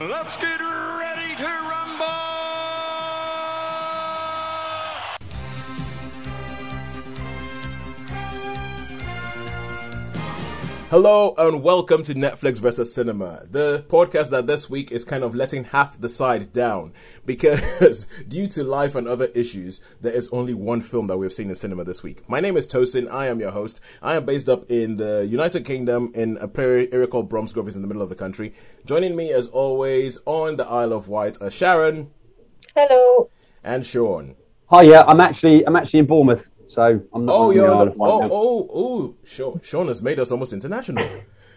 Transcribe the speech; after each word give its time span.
Let's 0.00 0.38
get 0.38 0.60
ready 0.60 0.89
Hello 10.90 11.36
and 11.38 11.62
welcome 11.62 12.02
to 12.02 12.16
Netflix 12.16 12.58
versus 12.58 12.92
Cinema, 12.92 13.44
the 13.48 13.84
podcast 13.86 14.30
that 14.30 14.48
this 14.48 14.68
week 14.68 14.90
is 14.90 15.04
kind 15.04 15.22
of 15.22 15.36
letting 15.36 15.62
half 15.62 16.00
the 16.00 16.08
side 16.08 16.52
down 16.52 16.92
because 17.24 18.08
due 18.28 18.48
to 18.48 18.64
life 18.64 18.96
and 18.96 19.06
other 19.06 19.26
issues, 19.26 19.80
there 20.00 20.12
is 20.12 20.28
only 20.32 20.52
one 20.52 20.80
film 20.80 21.06
that 21.06 21.16
we've 21.16 21.32
seen 21.32 21.48
in 21.48 21.54
cinema 21.54 21.84
this 21.84 22.02
week. 22.02 22.28
My 22.28 22.40
name 22.40 22.56
is 22.56 22.66
Tosin. 22.66 23.08
I 23.08 23.28
am 23.28 23.38
your 23.38 23.52
host. 23.52 23.80
I 24.02 24.16
am 24.16 24.24
based 24.24 24.48
up 24.48 24.68
in 24.68 24.96
the 24.96 25.24
United 25.30 25.64
Kingdom 25.64 26.10
in 26.12 26.36
a 26.38 26.50
area 26.58 27.06
called 27.06 27.30
Bromsgrove, 27.30 27.68
is 27.68 27.76
in 27.76 27.82
the 27.82 27.88
middle 27.88 28.02
of 28.02 28.08
the 28.08 28.16
country. 28.16 28.52
Joining 28.84 29.14
me 29.14 29.30
as 29.30 29.46
always 29.46 30.18
on 30.26 30.56
the 30.56 30.66
Isle 30.66 30.92
of 30.92 31.06
Wight 31.06 31.40
are 31.40 31.52
Sharon. 31.52 32.10
Hello. 32.74 33.30
And 33.62 33.86
Sean. 33.86 34.34
Hi, 34.70 34.82
yeah, 34.82 35.04
I'm 35.06 35.20
actually 35.20 35.64
I'm 35.64 35.76
actually 35.76 36.00
in 36.00 36.06
Bournemouth. 36.06 36.50
So 36.70 37.02
I'm 37.12 37.24
not. 37.24 37.34
Oh, 37.34 37.50
you're 37.50 37.66
the 37.66 37.72
on 37.72 37.78
Isle 37.78 37.84
the, 37.84 37.90
of 37.90 37.96
Wight 37.96 38.10
oh, 38.10 38.20
now. 38.20 38.28
oh, 38.30 38.70
oh, 38.72 39.14
Sean, 39.24 39.60
Sean 39.60 39.88
has 39.88 40.02
made 40.02 40.20
us 40.20 40.30
almost 40.30 40.52
international. 40.52 41.04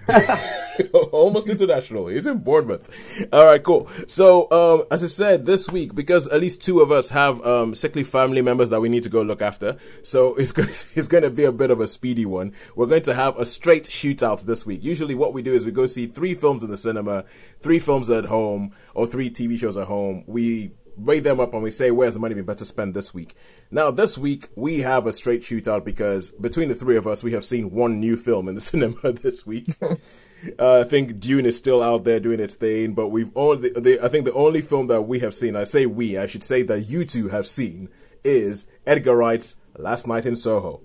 almost 1.11 1.49
international. 1.49 2.07
He's 2.07 2.25
in 2.25 2.39
Bournemouth. 2.39 2.89
All 3.31 3.45
right, 3.45 3.61
cool. 3.63 3.87
So, 4.07 4.51
um, 4.51 4.87
as 4.89 5.03
I 5.03 5.07
said, 5.07 5.45
this 5.45 5.69
week, 5.69 5.93
because 5.93 6.27
at 6.29 6.41
least 6.41 6.63
two 6.63 6.81
of 6.81 6.91
us 6.91 7.11
have 7.11 7.45
um, 7.45 7.75
sickly 7.75 8.03
family 8.03 8.41
members 8.41 8.71
that 8.71 8.81
we 8.81 8.89
need 8.89 9.03
to 9.03 9.09
go 9.09 9.21
look 9.21 9.43
after, 9.43 9.77
so 10.01 10.33
it's 10.39 10.51
going, 10.51 10.69
it's 10.69 11.07
going 11.07 11.23
to 11.23 11.29
be 11.29 11.43
a 11.43 11.51
bit 11.51 11.69
of 11.69 11.79
a 11.79 11.85
speedy 11.85 12.25
one. 12.25 12.51
We're 12.75 12.87
going 12.87 13.03
to 13.03 13.13
have 13.13 13.37
a 13.37 13.45
straight 13.45 13.83
shootout 13.83 14.41
this 14.45 14.65
week. 14.65 14.83
Usually, 14.83 15.13
what 15.13 15.31
we 15.31 15.43
do 15.43 15.53
is 15.53 15.63
we 15.63 15.71
go 15.71 15.85
see 15.85 16.07
three 16.07 16.33
films 16.33 16.63
in 16.63 16.71
the 16.71 16.77
cinema, 16.77 17.25
three 17.59 17.77
films 17.77 18.09
at 18.09 18.25
home, 18.25 18.71
or 18.95 19.05
three 19.05 19.29
TV 19.29 19.59
shows 19.59 19.77
at 19.77 19.85
home. 19.85 20.23
We 20.25 20.71
weigh 20.97 21.19
them 21.19 21.39
up 21.39 21.53
and 21.53 21.63
we 21.63 21.71
say 21.71 21.91
where's 21.91 22.13
the 22.13 22.19
money 22.19 22.35
been 22.35 22.45
better 22.45 22.65
spent 22.65 22.93
this 22.93 23.13
week. 23.13 23.35
Now 23.71 23.91
this 23.91 24.17
week 24.17 24.49
we 24.55 24.79
have 24.79 25.07
a 25.07 25.13
straight 25.13 25.41
shootout 25.41 25.83
because 25.83 26.29
between 26.29 26.67
the 26.67 26.75
three 26.75 26.97
of 26.97 27.07
us 27.07 27.23
we 27.23 27.31
have 27.33 27.45
seen 27.45 27.71
one 27.71 27.99
new 27.99 28.15
film 28.15 28.47
in 28.47 28.55
the 28.55 28.61
cinema 28.71 29.11
this 29.13 29.45
week. 29.45 29.75
uh, 30.59 30.79
I 30.79 30.83
think 30.83 31.19
Dune 31.19 31.45
is 31.45 31.57
still 31.57 31.81
out 31.81 32.03
there 32.03 32.19
doing 32.19 32.39
its 32.39 32.55
thing, 32.55 32.93
but 32.93 33.09
we've 33.09 33.31
only 33.35 33.69
the, 33.69 33.99
I 34.03 34.09
think 34.09 34.25
the 34.25 34.33
only 34.33 34.61
film 34.61 34.87
that 34.87 35.03
we 35.03 35.19
have 35.19 35.33
seen, 35.33 35.55
I 35.55 35.63
say 35.63 35.85
we, 35.85 36.17
I 36.17 36.27
should 36.27 36.43
say 36.43 36.63
that 36.63 36.81
you 36.81 37.05
two 37.05 37.29
have 37.29 37.47
seen 37.47 37.89
is 38.23 38.67
Edgar 38.85 39.15
Wright's 39.15 39.57
Last 39.77 40.07
Night 40.07 40.25
in 40.25 40.35
Soho. 40.35 40.81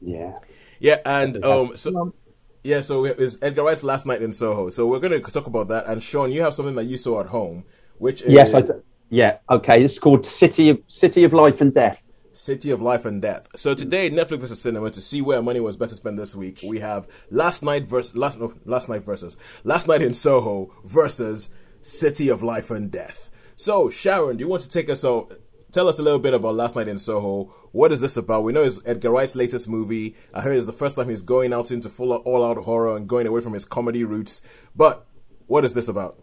Yeah. 0.00 0.34
Yeah, 0.80 0.98
and 1.04 1.44
um 1.44 1.76
so 1.76 2.14
yeah, 2.62 2.80
so 2.80 3.04
it's 3.04 3.38
Edgar 3.42 3.64
Wright's 3.64 3.84
Last 3.84 4.06
Night 4.06 4.22
in 4.22 4.32
Soho. 4.32 4.70
So 4.70 4.86
we're 4.86 5.00
going 5.00 5.20
to 5.20 5.30
talk 5.30 5.46
about 5.46 5.68
that 5.68 5.86
and 5.86 6.02
Sean, 6.02 6.30
you 6.30 6.42
have 6.42 6.54
something 6.54 6.74
that 6.76 6.84
you 6.84 6.96
saw 6.96 7.20
at 7.20 7.26
home, 7.26 7.64
which 7.98 8.22
is 8.22 8.32
Yes, 8.32 8.54
I 8.54 8.60
d- 8.62 8.72
yeah. 9.10 9.38
Okay, 9.50 9.82
it's 9.82 9.98
called 9.98 10.24
City 10.24 10.70
of 10.70 10.80
City 10.88 11.24
of 11.24 11.32
Life 11.32 11.60
and 11.60 11.72
Death. 11.72 12.02
City 12.32 12.70
of 12.70 12.80
Life 12.80 13.04
and 13.04 13.20
Death. 13.20 13.48
So 13.56 13.74
today, 13.74 14.10
Netflix 14.10 14.40
versus 14.40 14.60
cinema 14.60 14.90
to 14.90 15.00
see 15.00 15.20
where 15.20 15.42
money 15.42 15.60
was 15.60 15.76
better 15.76 15.94
spent 15.94 16.16
this 16.16 16.36
week. 16.36 16.60
We 16.62 16.78
have 16.78 17.08
last 17.30 17.62
night 17.62 17.88
versus 17.88 18.16
last 18.16 18.38
no, 18.38 18.54
last 18.64 18.88
night 18.88 19.02
versus 19.02 19.36
last 19.64 19.88
night 19.88 20.02
in 20.02 20.14
Soho 20.14 20.72
versus 20.84 21.50
City 21.82 22.28
of 22.28 22.42
Life 22.42 22.70
and 22.70 22.90
Death. 22.90 23.30
So 23.56 23.90
Sharon, 23.90 24.36
do 24.36 24.44
you 24.44 24.48
want 24.48 24.62
to 24.62 24.68
take 24.68 24.88
us 24.88 25.00
so 25.00 25.28
tell 25.72 25.88
us 25.88 25.98
a 25.98 26.02
little 26.02 26.20
bit 26.20 26.34
about 26.34 26.54
Last 26.54 26.76
Night 26.76 26.88
in 26.88 26.98
Soho? 26.98 27.52
What 27.72 27.92
is 27.92 28.00
this 28.00 28.16
about? 28.16 28.44
We 28.44 28.52
know 28.52 28.62
it's 28.62 28.80
Edgar 28.86 29.10
Wright's 29.10 29.34
latest 29.34 29.68
movie. 29.68 30.14
I 30.32 30.40
heard 30.40 30.56
it's 30.56 30.66
the 30.66 30.72
first 30.72 30.96
time 30.96 31.08
he's 31.08 31.22
going 31.22 31.52
out 31.52 31.70
into 31.70 31.88
full 31.88 32.12
all 32.12 32.44
out 32.44 32.58
horror 32.58 32.96
and 32.96 33.08
going 33.08 33.26
away 33.26 33.40
from 33.40 33.54
his 33.54 33.64
comedy 33.64 34.04
roots. 34.04 34.42
But 34.76 35.06
what 35.46 35.64
is 35.64 35.74
this 35.74 35.88
about? 35.88 36.22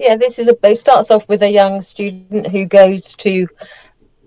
Yeah, 0.00 0.16
this 0.16 0.38
is 0.38 0.48
a. 0.48 0.56
It 0.66 0.78
starts 0.78 1.10
off 1.10 1.28
with 1.28 1.42
a 1.42 1.50
young 1.50 1.82
student 1.82 2.46
who 2.46 2.64
goes 2.64 3.12
to 3.18 3.46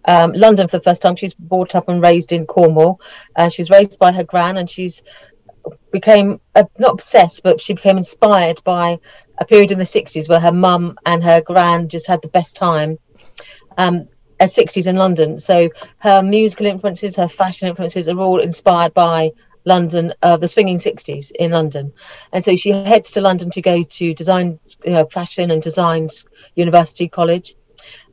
um, 0.05 0.31
London 0.33 0.67
for 0.67 0.77
the 0.77 0.83
first 0.83 1.01
time. 1.01 1.15
She's 1.15 1.33
brought 1.33 1.73
up 1.73 1.89
and 1.89 1.99
raised 1.99 2.31
in 2.31 2.45
Cornwall. 2.45 3.01
Uh, 3.35 3.49
she's 3.49 3.71
raised 3.71 3.97
by 3.97 4.11
her 4.11 4.23
gran, 4.23 4.57
and 4.57 4.69
she's 4.69 5.01
became 5.91 6.39
uh, 6.53 6.65
not 6.77 6.91
obsessed, 6.91 7.41
but 7.41 7.59
she 7.59 7.73
became 7.73 7.97
inspired 7.97 8.63
by 8.63 8.99
a 9.39 9.45
period 9.45 9.71
in 9.71 9.79
the 9.79 9.83
'60s 9.83 10.29
where 10.29 10.39
her 10.39 10.51
mum 10.51 10.95
and 11.07 11.23
her 11.23 11.41
gran 11.41 11.89
just 11.89 12.05
had 12.05 12.21
the 12.21 12.27
best 12.27 12.55
time. 12.55 12.99
Um, 13.75 14.07
as 14.39 14.55
60s 14.55 14.87
in 14.87 14.95
London. 14.95 15.39
So 15.39 15.69
her 15.99 16.21
musical 16.21 16.65
influences, 16.65 17.15
her 17.15 17.29
fashion 17.29 17.69
influences 17.69 18.09
are 18.09 18.19
all 18.19 18.41
inspired 18.41 18.93
by 18.93 19.31
London, 19.65 20.13
uh, 20.21 20.37
the 20.37 20.47
swinging 20.47 20.77
60s 20.77 21.31
in 21.31 21.51
London. 21.51 21.93
And 22.31 22.43
so 22.43 22.55
she 22.55 22.71
heads 22.71 23.11
to 23.11 23.21
London 23.21 23.49
to 23.51 23.61
go 23.61 23.83
to 23.83 24.13
design, 24.13 24.59
you 24.83 24.91
know, 24.91 25.05
fashion 25.05 25.51
and 25.51 25.61
design 25.61 26.09
university 26.55 27.07
college. 27.07 27.55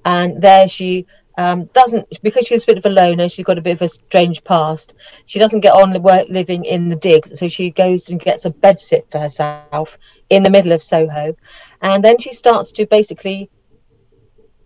And 0.05 0.41
there 0.41 0.69
she 0.69 1.07
um, 1.37 1.67
doesn't, 1.73 2.23
because 2.23 2.47
she's 2.47 2.65
a 2.65 2.67
bit 2.67 2.79
of 2.79 2.87
a 2.87 2.91
loner, 2.91 3.29
she's 3.29 3.45
got 3.45 3.59
a 3.59 3.63
bit 3.63 3.73
of 3.73 3.83
a 3.83 3.89
strange 3.89 4.45
past. 4.45 4.95
She 5.27 5.39
doesn't 5.39 5.61
get 5.61 5.75
on 5.75 5.91
living 6.31 6.65
in 6.65 6.89
the 6.89 6.97
digs. 6.97 7.39
So 7.39 7.49
she 7.49 7.71
goes 7.71 8.09
and 8.09 8.21
gets 8.21 8.45
a 8.45 8.51
bed 8.51 8.79
sit 8.79 9.07
for 9.11 9.19
herself 9.19 9.99
in 10.29 10.43
the 10.43 10.51
middle 10.51 10.73
of 10.73 10.83
Soho. 10.83 11.35
And 11.83 12.05
then 12.05 12.19
she 12.19 12.33
starts 12.33 12.73
to 12.73 12.87
basically 12.87 13.51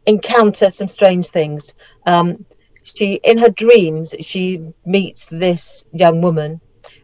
encounter 0.06 0.70
some 0.70 0.88
strange 0.88 1.28
things. 1.28 1.74
Um, 2.06 2.44
she, 2.82 3.14
in 3.24 3.38
her 3.38 3.48
dreams, 3.48 4.14
she 4.20 4.60
meets 4.84 5.28
this 5.28 5.86
young 5.92 6.20
woman, 6.20 6.60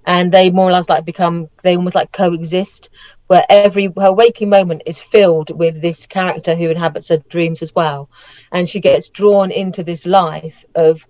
and 0.07 0.33
they 0.33 0.51
more 0.51 0.69
or 0.69 0.73
less 0.73 0.89
like 0.89 1.05
become 1.05 1.49
they 1.63 1.77
almost 1.77 1.95
like 1.95 2.13
coexist. 2.13 2.91
Where 3.27 3.45
every 3.49 3.93
her 3.97 4.13
waking 4.13 4.49
moment 4.49 4.83
is 4.87 4.99
filled 4.99 5.57
with 5.57 5.81
this 5.81 6.07
character 6.07 6.57
who 6.57 6.69
inhabits 6.69 7.09
her 7.09 7.19
dreams 7.29 7.63
as 7.63 7.75
well, 7.75 8.11
and 8.51 8.69
she 8.69 8.81
gets 8.81 9.09
drawn 9.09 9.51
into 9.51 9.85
this 9.85 10.05
life 10.05 10.65
of 10.75 11.07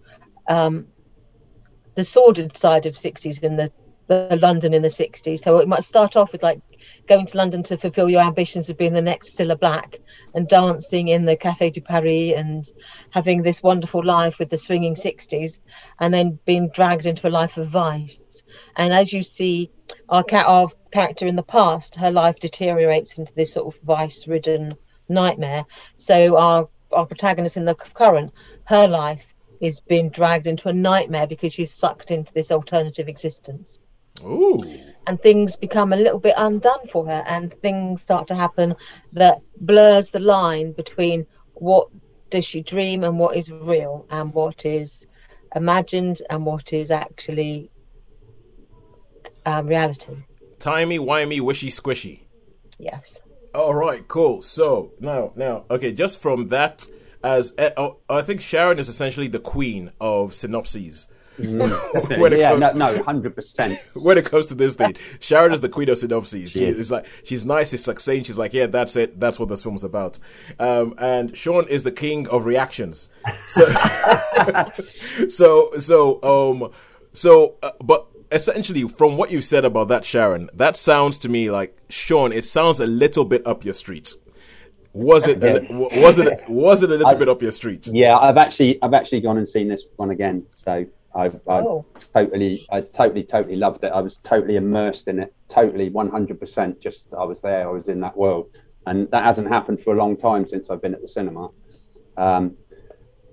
um, 0.49 0.87
the 1.95 2.05
sordid 2.05 2.57
side 2.57 2.87
of 2.87 2.95
60s 2.95 3.43
in 3.43 3.57
the, 3.57 3.73
the 4.07 4.39
London 4.41 4.75
in 4.75 4.83
the 4.83 4.89
60s. 4.89 5.41
So 5.41 5.59
it 5.59 5.69
might 5.69 5.85
start 5.85 6.17
off 6.17 6.33
with 6.33 6.43
like 6.43 6.61
going 7.07 7.27
to 7.27 7.37
London 7.37 7.63
to 7.65 7.77
fulfill 7.77 8.09
your 8.09 8.23
ambitions 8.23 8.71
of 8.71 8.79
being 8.79 8.93
the 8.93 9.03
next 9.03 9.37
Cilla 9.37 9.59
Black 9.59 9.99
and 10.35 10.49
dancing 10.49 11.09
in 11.09 11.25
the 11.25 11.37
Café 11.37 11.73
de 11.73 11.81
Paris 11.81 12.35
and 12.37 12.65
having 13.11 13.43
this 13.43 13.63
wonderful 13.63 14.05
life 14.05 14.39
with 14.39 14.49
the 14.49 14.59
swinging 14.59 14.95
60s 14.95 15.59
and 15.99 16.15
then 16.15 16.39
being 16.45 16.71
dragged 16.71 17.07
into 17.07 17.27
a 17.27 17.31
life 17.31 17.57
of 17.57 17.69
vice. 17.69 18.21
And 18.77 18.93
as 18.93 19.13
you 19.13 19.23
see 19.23 19.71
our, 20.09 20.23
ca- 20.23 20.45
our 20.47 20.69
character 20.93 21.27
in 21.27 21.37
the 21.37 21.43
past, 21.43 21.97
her 21.97 22.11
life 22.11 22.39
deteriorates 22.39 23.19
into 23.19 23.35
this 23.35 23.53
sort 23.53 23.75
of 23.75 23.81
vice 23.83 24.29
ridden 24.29 24.77
nightmare. 25.09 25.65
So 25.97 26.37
our, 26.37 26.69
our 26.93 27.07
protagonist 27.07 27.57
in 27.57 27.65
the 27.65 27.75
current, 27.75 28.33
her 28.65 28.87
life 28.87 29.27
is 29.61 29.81
being 29.81 30.11
dragged 30.11 30.47
into 30.47 30.69
a 30.69 30.73
nightmare 30.73 31.27
because 31.27 31.53
she's 31.53 31.73
sucked 31.73 32.11
into 32.11 32.33
this 32.33 32.53
alternative 32.53 33.09
existence 33.09 33.80
Ooh. 34.25 34.59
and 35.07 35.21
things 35.21 35.57
become 35.57 35.93
a 35.93 35.97
little 35.97 36.19
bit 36.19 36.35
undone 36.37 36.87
for 36.93 37.07
her 37.07 37.25
and 37.27 37.53
things 37.61 38.03
start 38.03 38.29
to 38.29 38.35
happen 38.35 38.75
that 39.13 39.41
blurs 39.61 40.11
the 40.11 40.19
line 40.19 40.73
between 40.73 41.27
what 41.55 41.89
does 42.31 42.45
she 42.45 42.63
dream 42.63 43.03
and 43.05 43.19
what 43.19 43.37
is 43.37 43.51
real 43.51 44.07
and 44.11 44.33
what 44.33 44.65
is 44.65 45.07
imagined 45.55 46.23
and 46.31 46.47
what 46.47 46.73
is 46.73 46.91
actually 46.91 47.71
um, 49.47 49.67
reality 49.67 50.17
Timey, 50.59 50.99
wimey, 50.99 51.41
wishy, 51.41 51.69
squishy. 51.69 52.21
yes 52.79 53.19
All 53.55 53.75
right, 53.75 54.07
cool. 54.07 54.43
So 54.43 54.93
now, 55.01 55.33
now, 55.35 55.65
okay, 55.71 55.93
just 55.93 56.21
from 56.21 56.49
that, 56.49 56.87
as 57.25 57.53
uh, 57.59 57.71
oh, 57.77 57.99
I 58.09 58.23
think 58.23 58.41
Sharon 58.41 58.79
is 58.79 58.89
essentially 58.89 59.29
the 59.29 59.41
queen 59.41 59.93
of 60.01 60.35
synopses. 60.35 61.09
it 62.11 62.39
yeah, 62.39 62.51
comes, 62.51 62.61
no, 62.61 62.73
no, 62.73 63.03
hundred 63.03 63.35
percent. 63.35 63.79
when 63.95 64.19
it 64.19 64.25
comes 64.25 64.47
to 64.47 64.55
this 64.55 64.75
thing, 64.75 64.97
Sharon 65.21 65.53
is 65.53 65.61
the 65.61 65.69
queen 65.69 65.89
of 65.89 65.99
synopses. 65.99 66.51
She 66.51 66.65
is. 66.65 66.79
is 66.79 66.91
like 66.91 67.07
she's 67.25 67.45
nice, 67.45 67.71
she's 67.71 67.85
succinct. 67.85 68.27
She's 68.27 68.39
like, 68.39 68.53
yeah, 68.53 68.67
that's 68.67 68.97
it. 68.97 69.19
That's 69.19 69.39
what 69.39 69.49
this 69.49 69.63
film's 69.63 69.85
about. 69.85 70.19
Um, 70.59 70.95
and 70.99 71.37
Sean 71.37 71.69
is 71.69 71.83
the 71.83 71.93
king 71.93 72.29
of 72.29 72.45
reactions. 72.45 73.11
So, 73.47 73.69
so, 75.29 75.73
so, 75.79 76.23
um, 76.23 76.71
so, 77.13 77.57
uh, 77.63 77.73
but 77.83 78.07
essentially, 78.33 78.87
from 78.89 79.17
what 79.17 79.31
you 79.31 79.41
said 79.41 79.65
about 79.65 79.89
that, 79.89 80.05
Sharon, 80.05 80.51
that 80.55 80.77
sounds 80.77 81.19
to 81.19 81.29
me 81.29 81.51
like 81.51 81.77
Sean. 81.89 82.33
It 82.33 82.45
sounds 82.45 82.81
a 82.81 82.87
little 82.87 83.25
bit 83.25 83.47
up 83.47 83.65
your 83.65 83.75
street. 83.75 84.15
Was 84.93 85.27
it? 85.27 85.43
A, 85.43 85.67
was 85.71 86.19
it? 86.19 86.49
Was 86.49 86.83
it 86.83 86.91
a 86.91 86.95
little 86.95 87.17
bit 87.17 87.29
up 87.29 87.43
your 87.43 87.53
street? 87.53 87.87
Yeah, 87.87 88.17
I've 88.19 88.37
actually 88.37 88.83
I've 88.83 88.95
actually 88.95 89.21
gone 89.21 89.37
and 89.37 89.49
seen 89.49 89.69
this 89.69 89.85
one 89.97 90.11
again. 90.11 90.47
So 90.55 90.87
I've, 91.15 91.35
I've 91.49 91.65
Oh. 91.65 91.85
totally 92.15 92.63
I 92.71 92.83
totally 92.83 93.25
totally 93.25 93.57
loved 93.57 93.85
it. 93.85 93.93
I 93.93 94.01
was 94.01 94.17
totally 94.19 94.57
immersed 94.57 95.09
in 95.09 95.19
it. 95.21 95.35
Totally 95.49 95.89
one 95.91 96.09
hundred 96.11 96.39
percent. 96.39 96.81
Just 96.81 97.13
I 97.15 97.25
was 97.25 97.41
there. 97.41 97.69
I 97.69 97.73
was 97.73 97.89
in 97.89 98.01
that 98.01 98.17
world, 98.17 98.51
and 98.87 99.11
that 99.11 99.25
hasn't 99.25 99.49
happened 99.49 99.81
for 99.81 99.93
a 99.95 99.97
long 99.97 100.17
time 100.17 100.47
since 100.47 100.71
I've 100.71 100.81
been 100.83 100.95
at 100.95 101.01
the 101.01 101.09
cinema. 101.09 101.49
Um, 102.17 102.57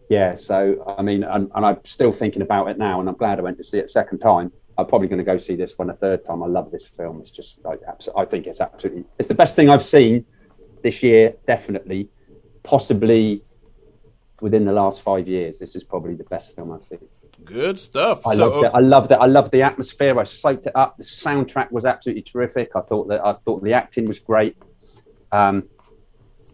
yeah, 0.10 0.36
so 0.36 0.96
I 0.98 1.02
mean, 1.02 1.24
and, 1.24 1.52
and 1.54 1.66
I'm 1.66 1.80
still 1.84 2.12
thinking 2.14 2.42
about 2.42 2.68
it 2.70 2.78
now, 2.78 3.00
and 3.00 3.10
I'm 3.10 3.16
glad 3.16 3.40
I 3.40 3.42
went 3.44 3.58
to 3.58 3.64
see 3.64 3.78
it 3.78 3.86
a 3.86 3.90
second 3.90 4.20
time. 4.20 4.52
I'm 4.78 4.86
probably 4.86 5.08
going 5.08 5.18
to 5.18 5.24
go 5.24 5.38
see 5.38 5.56
this 5.56 5.78
one 5.78 5.90
a 5.90 5.94
third 5.96 6.24
time. 6.24 6.42
I 6.44 6.48
love 6.48 6.72
this 6.72 6.88
film. 6.88 7.20
It's 7.22 7.32
just 7.32 7.64
like 7.64 7.82
I 8.16 8.26
think 8.26 8.48
it's 8.48 8.62
absolutely 8.62 9.04
it's 9.20 9.28
the 9.28 9.36
best 9.36 9.56
thing 9.56 9.70
I've 9.70 9.86
seen 9.86 10.26
this 10.84 11.04
year, 11.04 11.34
definitely, 11.46 12.10
possibly 12.64 13.44
within 14.42 14.66
the 14.66 14.72
last 14.72 15.02
five 15.02 15.28
years, 15.28 15.58
this 15.60 15.76
is 15.76 15.84
probably 15.84 16.14
the 16.14 16.24
best 16.26 16.56
film 16.56 16.72
I've 16.72 16.84
seen. 16.84 17.00
Good 17.44 17.80
stuff. 17.80 18.26
I 18.26 18.34
so, 18.34 18.50
loved 18.50 18.66
it. 18.66 18.72
I 18.74 18.80
loved 18.80 19.12
it. 19.12 19.16
I 19.16 19.26
loved 19.26 19.52
the 19.52 19.62
atmosphere. 19.62 20.20
I 20.20 20.24
soaked 20.24 20.66
it 20.66 20.76
up. 20.76 20.98
The 20.98 21.04
soundtrack 21.04 21.72
was 21.72 21.86
absolutely 21.86 22.24
terrific. 22.24 22.72
I 22.76 22.82
thought 22.82 23.08
that 23.08 23.26
I 23.26 23.34
thought 23.34 23.64
the 23.64 23.74
acting 23.74 24.06
was 24.06 24.20
great. 24.20 24.58
Um, 25.32 25.70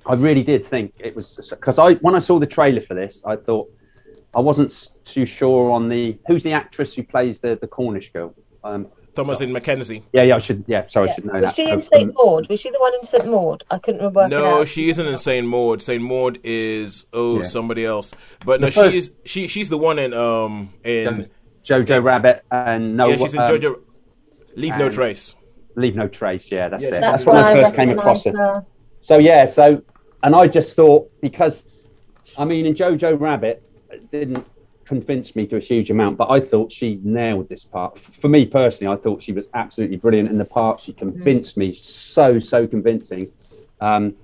I 0.06 0.16
really 0.16 0.44
did 0.44 0.68
think 0.68 0.94
it 1.00 1.16
was 1.16 1.50
because 1.50 1.80
I 1.80 1.96
when 1.96 2.16
I 2.16 2.20
saw 2.20 2.40
the 2.40 2.48
trailer 2.48 2.82
for 2.82 2.94
this, 2.94 3.24
I 3.26 3.36
thought 3.36 3.72
I 4.36 4.40
wasn't 4.40 4.90
too 5.06 5.26
sure 5.26 5.72
on 5.72 5.90
the 5.90 6.20
who's 6.28 6.44
the 6.44 6.54
actress 6.54 6.94
who 6.94 7.04
plays 7.04 7.40
the 7.40 7.58
the 7.60 7.68
Cornish 7.68 8.12
girl. 8.12 8.36
Um, 8.64 8.88
Thomasin 9.16 9.52
McKenzie. 9.56 10.02
yeah, 10.12 10.24
yeah, 10.24 10.36
I 10.36 10.40
should. 10.40 10.64
Yeah, 10.68 10.88
sorry, 10.88 11.10
I 11.10 11.14
should 11.14 11.26
know 11.26 11.34
Was 11.34 11.44
that. 11.46 11.56
she 11.56 11.64
in 11.68 11.74
Um, 11.74 11.80
St 11.80 12.14
Maud? 12.16 12.50
Was 12.50 12.60
she 12.60 12.72
the 12.72 12.80
one 12.80 12.94
in 12.96 13.04
St 13.04 13.28
Maud? 13.28 13.64
I 13.70 13.78
couldn't 13.78 14.00
remember. 14.02 14.28
No, 14.28 14.66
she 14.66 14.90
isn't 14.90 15.06
in 15.06 15.18
Saint 15.18 15.48
Maud. 15.48 15.82
Saint 15.82 16.02
Maud 16.02 16.40
is 16.44 17.06
oh 17.14 17.38
Yeah. 17.38 17.44
somebody 17.44 17.86
else. 17.86 18.14
But 18.46 18.60
no, 18.62 18.68
The 18.68 18.72
first- 18.74 18.92
she's 18.94 19.12
she 19.26 19.48
she's 19.48 19.70
the 19.70 19.78
one 19.78 20.00
in 20.00 20.14
um 20.14 20.74
in 20.84 21.30
Jojo 21.64 22.04
Rabbit 22.04 22.44
and 22.52 22.98
no, 22.98 23.08
yeah 23.08 23.18
she's 23.18 23.34
in 23.36 23.42
um, 23.42 23.48
Jojo. 23.50 23.80
Leave 24.56 24.78
no 24.78 24.90
trace. 24.90 25.36
Leave 25.76 25.96
No 25.96 26.08
Trace. 26.08 26.52
Yeah, 26.52 26.70
that's 26.70 26.84
Yeah, 26.84 26.90
it. 26.90 26.94
she's 26.94 27.02
That's, 27.02 27.24
the 27.24 27.30
when 27.32 27.44
I 27.44 27.52
I 27.52 27.62
first 27.64 27.76
came 27.76 27.90
across 27.98 28.26
it. 28.28 28.36
So 29.02 29.18
yeah, 29.18 29.46
so 29.48 29.82
and 30.22 30.36
I 30.36 30.48
just 30.48 30.76
thought 30.76 31.10
because 31.22 31.66
I 32.38 32.46
mean 32.46 32.66
in 32.68 32.74
Jojo 32.76 33.20
Rabbit 33.20 33.64
didn't 34.12 34.46
convince 34.86 35.36
me 35.36 35.46
to 35.48 35.58
a 35.58 35.60
huge 35.60 35.90
amount, 35.90 36.18
but 36.18 36.30
I 36.30 36.40
thought 36.40 36.72
she 36.72 37.00
nailed 37.04 37.50
this 37.50 37.64
part. 37.64 37.98
For 37.98 38.28
me 38.30 38.46
personally, 38.46 38.94
I 38.94 39.00
thought 39.00 39.22
she 39.22 39.32
was 39.32 39.48
absolutely 39.54 39.98
brilliant 39.98 40.30
in 40.30 40.38
the 40.38 40.46
part. 40.46 40.80
She 40.80 40.94
convinced 40.94 41.58
me 41.58 41.74
so 41.76 42.40
so 42.40 42.68
convincing. 42.68 43.32
Um, 43.82 44.16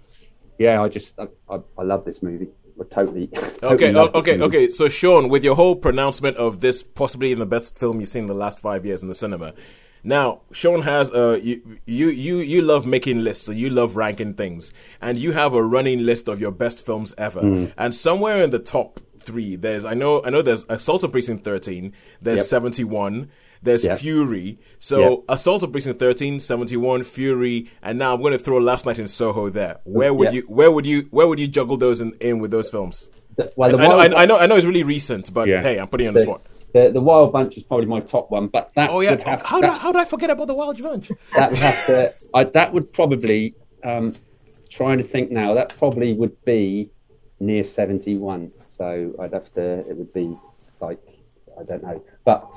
yeah, 0.57 0.81
I 0.81 0.89
just 0.89 1.19
I, 1.19 1.27
I, 1.49 1.59
I 1.77 1.83
love 1.83 2.05
this 2.05 2.21
movie. 2.21 2.49
I 2.79 2.83
totally. 2.83 3.27
totally 3.27 3.73
Okay, 3.73 3.91
love 3.91 4.11
o- 4.13 4.21
this 4.21 4.33
okay, 4.33 4.41
okay. 4.43 4.69
So 4.69 4.89
Sean, 4.89 5.29
with 5.29 5.43
your 5.43 5.55
whole 5.55 5.75
pronouncement 5.75 6.37
of 6.37 6.59
this 6.59 6.83
possibly 6.83 7.31
in 7.31 7.39
the 7.39 7.45
best 7.45 7.77
film 7.77 7.99
you've 7.99 8.09
seen 8.09 8.23
in 8.23 8.27
the 8.27 8.33
last 8.33 8.59
five 8.59 8.85
years 8.85 9.01
in 9.01 9.07
the 9.07 9.15
cinema. 9.15 9.53
Now, 10.01 10.41
Sean 10.53 10.83
has 10.83 11.11
uh 11.11 11.39
you 11.41 11.79
you 11.85 12.07
you 12.09 12.37
you 12.37 12.61
love 12.61 12.85
making 12.85 13.23
lists, 13.23 13.45
so 13.45 13.51
you 13.51 13.69
love 13.69 13.95
ranking 13.97 14.33
things, 14.33 14.73
and 15.01 15.17
you 15.17 15.33
have 15.33 15.53
a 15.53 15.63
running 15.63 16.05
list 16.05 16.29
of 16.29 16.39
your 16.39 16.51
best 16.51 16.85
films 16.85 17.13
ever. 17.17 17.41
Hmm. 17.41 17.65
And 17.77 17.93
somewhere 17.93 18.41
in 18.43 18.49
the 18.49 18.59
top 18.59 19.01
three, 19.29 19.55
there's 19.55 19.85
I 19.85 19.93
know 19.93 20.23
I 20.23 20.29
know 20.31 20.41
there's 20.41 20.65
Assault 20.69 21.03
on 21.03 21.11
Precinct 21.11 21.43
13, 21.43 21.93
there's 22.21 22.39
Yep. 22.39 22.45
71, 22.47 23.29
there's 23.61 23.83
Yep. 23.85 23.99
Fury. 23.99 24.57
So 24.79 24.97
Yep. 25.01 25.19
Assault 25.29 25.63
on 25.63 25.71
Precinct 25.71 25.99
13, 25.99 26.39
71, 26.39 27.03
Fury, 27.03 27.69
and 27.83 27.99
now 27.99 28.13
I'm 28.13 28.21
going 28.21 28.33
to 28.33 28.39
throw 28.39 28.57
Last 28.57 28.85
Night 28.85 28.99
in 28.99 29.07
Soho 29.07 29.49
there. 29.49 29.75
Where 29.83 30.13
would 30.13 30.25
Yep. 30.25 30.33
you 30.33 30.41
where 30.59 30.71
would 30.71 30.85
you 30.85 31.07
where 31.11 31.27
would 31.27 31.39
you 31.39 31.47
juggle 31.47 31.77
those 31.77 32.01
in, 32.01 32.13
in 32.19 32.39
with 32.39 32.51
those 32.51 32.69
films? 32.69 33.09
The- 33.37 33.51
well, 33.55 33.69
the 33.71 33.77
I 33.77 33.81
know, 33.87 33.97
Wild- 33.97 34.13
I, 34.15 34.23
I 34.23 34.25
know, 34.25 34.37
I 34.37 34.45
know, 34.47 34.55
it's 34.55 34.65
really 34.65 34.83
recent, 34.83 35.33
but 35.33 35.47
Yeah. 35.47 35.61
hey, 35.61 35.77
I'm 35.79 35.87
putting 35.87 36.05
you 36.05 36.09
on 36.09 36.13
the 36.15 36.19
the, 36.21 36.25
spot. 36.25 36.41
the, 36.73 36.89
the 36.91 37.01
Wild 37.01 37.31
Bunch 37.31 37.55
is 37.57 37.63
probably 37.63 37.85
my 37.85 37.99
top 38.01 38.31
one, 38.31 38.47
but 38.47 38.71
that 38.75 38.89
Oh 38.89 38.95
would 38.95 39.05
yeah, 39.05 39.29
have, 39.29 39.41
how, 39.43 39.61
that, 39.61 39.67
do, 39.67 39.73
how 39.73 39.91
do 39.93 39.99
I 39.99 40.05
forget 40.05 40.29
about 40.29 40.47
the 40.47 40.55
Wild 40.55 40.81
Bunch? 40.81 41.09
that 41.37 41.49
would 41.51 41.59
have 41.59 41.85
to. 41.87 42.13
I, 42.33 42.43
that 42.57 42.73
would 42.73 42.91
probably. 42.93 43.55
Um, 43.83 44.15
trying 44.69 44.97
to 44.99 45.03
think 45.03 45.31
now. 45.31 45.53
That 45.55 45.75
probably 45.77 46.13
would 46.13 46.35
be 46.45 46.91
near 47.39 47.63
seventy-one. 47.63 48.51
So 48.79 49.13
I'd 49.19 49.33
have 49.33 49.53
to. 49.53 49.87
It 49.87 49.95
would 49.95 50.13
be 50.13 50.35
like 50.81 50.99
I 51.59 51.63
don't 51.63 51.83
know, 51.83 52.03
but 52.25 52.49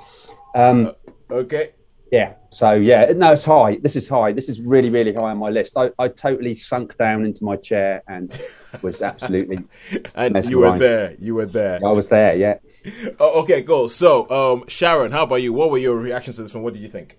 um, 0.54 0.92
Okay, 1.32 1.70
yeah. 2.10 2.34
So 2.50 2.72
yeah, 2.72 3.10
no, 3.16 3.32
it's 3.32 3.44
high. 3.44 3.78
This 3.78 3.96
is 3.96 4.06
high. 4.06 4.32
This 4.32 4.50
is 4.50 4.60
really, 4.60 4.90
really 4.90 5.14
high 5.14 5.30
on 5.30 5.38
my 5.38 5.48
list. 5.48 5.76
I, 5.76 5.90
I 5.98 6.08
totally 6.08 6.54
sunk 6.54 6.96
down 6.98 7.24
into 7.24 7.42
my 7.42 7.56
chair 7.56 8.02
and 8.06 8.38
was 8.82 9.00
absolutely. 9.00 9.58
and 10.14 10.34
Mesmerized. 10.34 10.50
you 10.50 10.58
were 10.58 10.78
there, 10.78 11.16
you 11.18 11.34
were 11.34 11.46
there. 11.46 11.80
I 11.84 11.90
was 11.92 12.10
there. 12.10 12.36
Yeah. 12.36 12.58
Oh, 13.18 13.40
okay, 13.42 13.62
cool. 13.62 13.88
So, 13.88 14.28
um, 14.30 14.68
Sharon, 14.68 15.10
how 15.10 15.22
about 15.22 15.36
you? 15.36 15.54
What 15.54 15.70
were 15.70 15.78
your 15.78 15.96
reactions 15.96 16.36
to 16.36 16.42
this 16.42 16.52
one? 16.52 16.62
What 16.62 16.74
did 16.74 16.82
you 16.82 16.90
think? 16.90 17.18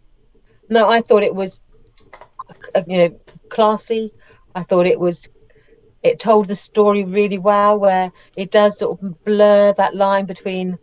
No, 0.69 0.87
I 0.87 1.01
thought 1.01 1.23
it 1.23 1.33
was, 1.33 1.59
uh, 2.75 2.83
you 2.87 2.97
know, 2.97 3.19
classy. 3.49 4.13
I 4.53 4.63
thought 4.63 4.85
it 4.85 4.99
was, 4.99 5.27
it 6.03 6.19
told 6.19 6.47
the 6.47 6.55
story 6.55 7.03
really 7.05 7.37
well, 7.37 7.77
where 7.77 8.11
it 8.35 8.51
does 8.51 8.77
sort 8.79 9.01
of 9.01 9.23
blur 9.23 9.73
that 9.73 9.95
line 9.95 10.25
between 10.25 10.77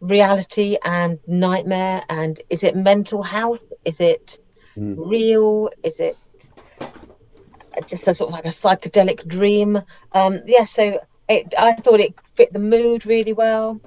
reality 0.00 0.76
and 0.84 1.18
nightmare. 1.26 2.02
And 2.08 2.40
is 2.50 2.62
it 2.64 2.76
mental 2.76 3.22
health? 3.22 3.64
Is 3.84 4.00
it 4.00 4.38
Mm. 4.76 4.94
real? 4.98 5.68
Is 5.82 6.00
it 6.00 6.16
just 7.86 8.06
a 8.06 8.14
sort 8.14 8.28
of 8.28 8.32
like 8.34 8.44
a 8.46 8.48
psychedelic 8.48 9.26
dream? 9.26 9.80
Um, 10.12 10.40
yeah, 10.46 10.64
so 10.64 11.00
it, 11.28 11.54
I 11.58 11.72
thought 11.74 12.00
it 12.00 12.14
fit 12.36 12.52
the 12.52 12.58
mood 12.58 13.06
really 13.06 13.32
well. 13.32 13.80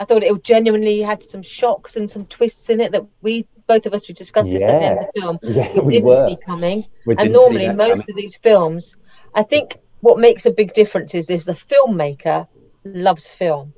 I 0.00 0.04
thought 0.04 0.22
it 0.24 0.42
genuinely 0.42 1.00
had 1.00 1.22
some 1.30 1.42
shocks 1.42 1.96
and 1.96 2.10
some 2.10 2.26
twists 2.26 2.70
in 2.70 2.80
it 2.80 2.92
that 2.92 3.04
we 3.20 3.46
both 3.68 3.86
of 3.86 3.94
us 3.94 4.08
we 4.08 4.14
discussed 4.14 4.50
this 4.50 4.62
at 4.62 4.80
the 4.80 4.86
end 4.86 4.98
of 4.98 5.06
the 5.14 5.20
film. 5.20 5.38
Yeah, 5.42 5.72
we 5.74 5.80
we 5.80 5.92
didn't 5.92 6.06
were. 6.08 6.28
see 6.28 6.36
coming. 6.44 6.84
We 7.06 7.14
and 7.16 7.32
normally 7.32 7.68
most 7.68 7.78
coming. 7.78 8.10
of 8.10 8.16
these 8.16 8.36
films, 8.36 8.96
I 9.34 9.42
think 9.42 9.78
what 10.00 10.18
makes 10.18 10.46
a 10.46 10.50
big 10.50 10.74
difference 10.74 11.14
is 11.14 11.30
is 11.30 11.44
the 11.44 11.52
filmmaker 11.52 12.46
loves 12.84 13.26
film. 13.26 13.72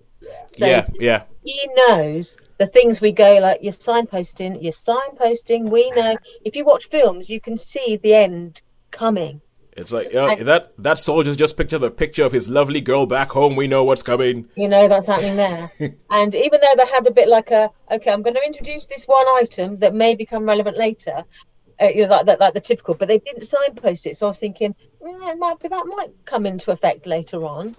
So 0.57 0.67
yeah, 0.67 0.87
yeah. 0.99 1.25
he 1.45 1.69
knows 1.75 2.39
the 2.59 2.67
things 2.67 3.01
we 3.01 3.13
go 3.13 3.39
like 3.41 3.61
you're 3.63 3.73
signposting, 3.73 4.63
you're 4.63 4.73
signposting. 4.73 5.71
We 5.71 5.91
know 5.91 6.17
if 6.45 6.57
you 6.57 6.65
watch 6.65 6.87
films, 6.89 7.29
you 7.29 7.41
can 7.41 7.57
see 7.57 7.99
the 8.03 8.15
end 8.15 8.63
coming. 8.91 9.41
It's 9.77 9.93
like 9.93 10.15
uh, 10.15 10.25
I- 10.25 10.43
that. 10.45 10.73
That 10.79 10.99
soldier's 10.99 11.37
just 11.37 11.57
pictured 11.57 11.83
a 11.83 11.91
picture 11.91 12.25
of 12.25 12.33
his 12.33 12.49
lovely 12.49 12.81
girl 12.81 13.07
back 13.07 13.33
home. 13.33 13.57
We 13.57 13.67
know 13.67 13.85
what's 13.85 14.03
coming. 14.03 14.49
You 14.57 14.69
know 14.69 14.89
that's 14.89 15.07
happening 15.07 15.37
there. 15.37 15.71
and 16.11 16.35
even 16.35 16.61
though 16.61 16.75
they 16.77 16.87
had 16.87 17.07
a 17.07 17.11
bit 17.11 17.29
like 17.29 17.51
a 17.51 17.71
okay, 17.91 18.13
I'm 18.13 18.23
going 18.23 18.37
to 18.37 18.45
introduce 18.45 18.87
this 18.87 19.05
one 19.05 19.27
item 19.29 19.79
that 19.79 19.95
may 19.95 20.15
become 20.15 20.45
relevant 20.45 20.79
later. 20.79 21.25
Uh, 21.81 21.87
you 21.87 22.07
know, 22.07 22.17
like, 22.17 22.27
that, 22.27 22.41
like 22.41 22.55
the 22.55 22.61
typical, 22.61 22.95
but 22.95 23.09
they 23.09 23.19
didn't 23.19 23.45
signpost 23.45 24.07
it. 24.07 24.17
So 24.17 24.27
I 24.27 24.31
was 24.31 24.39
thinking, 24.39 24.75
mm, 25.03 25.29
it 25.31 25.39
might 25.39 25.59
be 25.61 25.69
that 25.69 25.87
might 25.87 26.11
come 26.25 26.47
into 26.47 26.71
effect 26.71 27.07
later 27.07 27.45
on. 27.45 27.77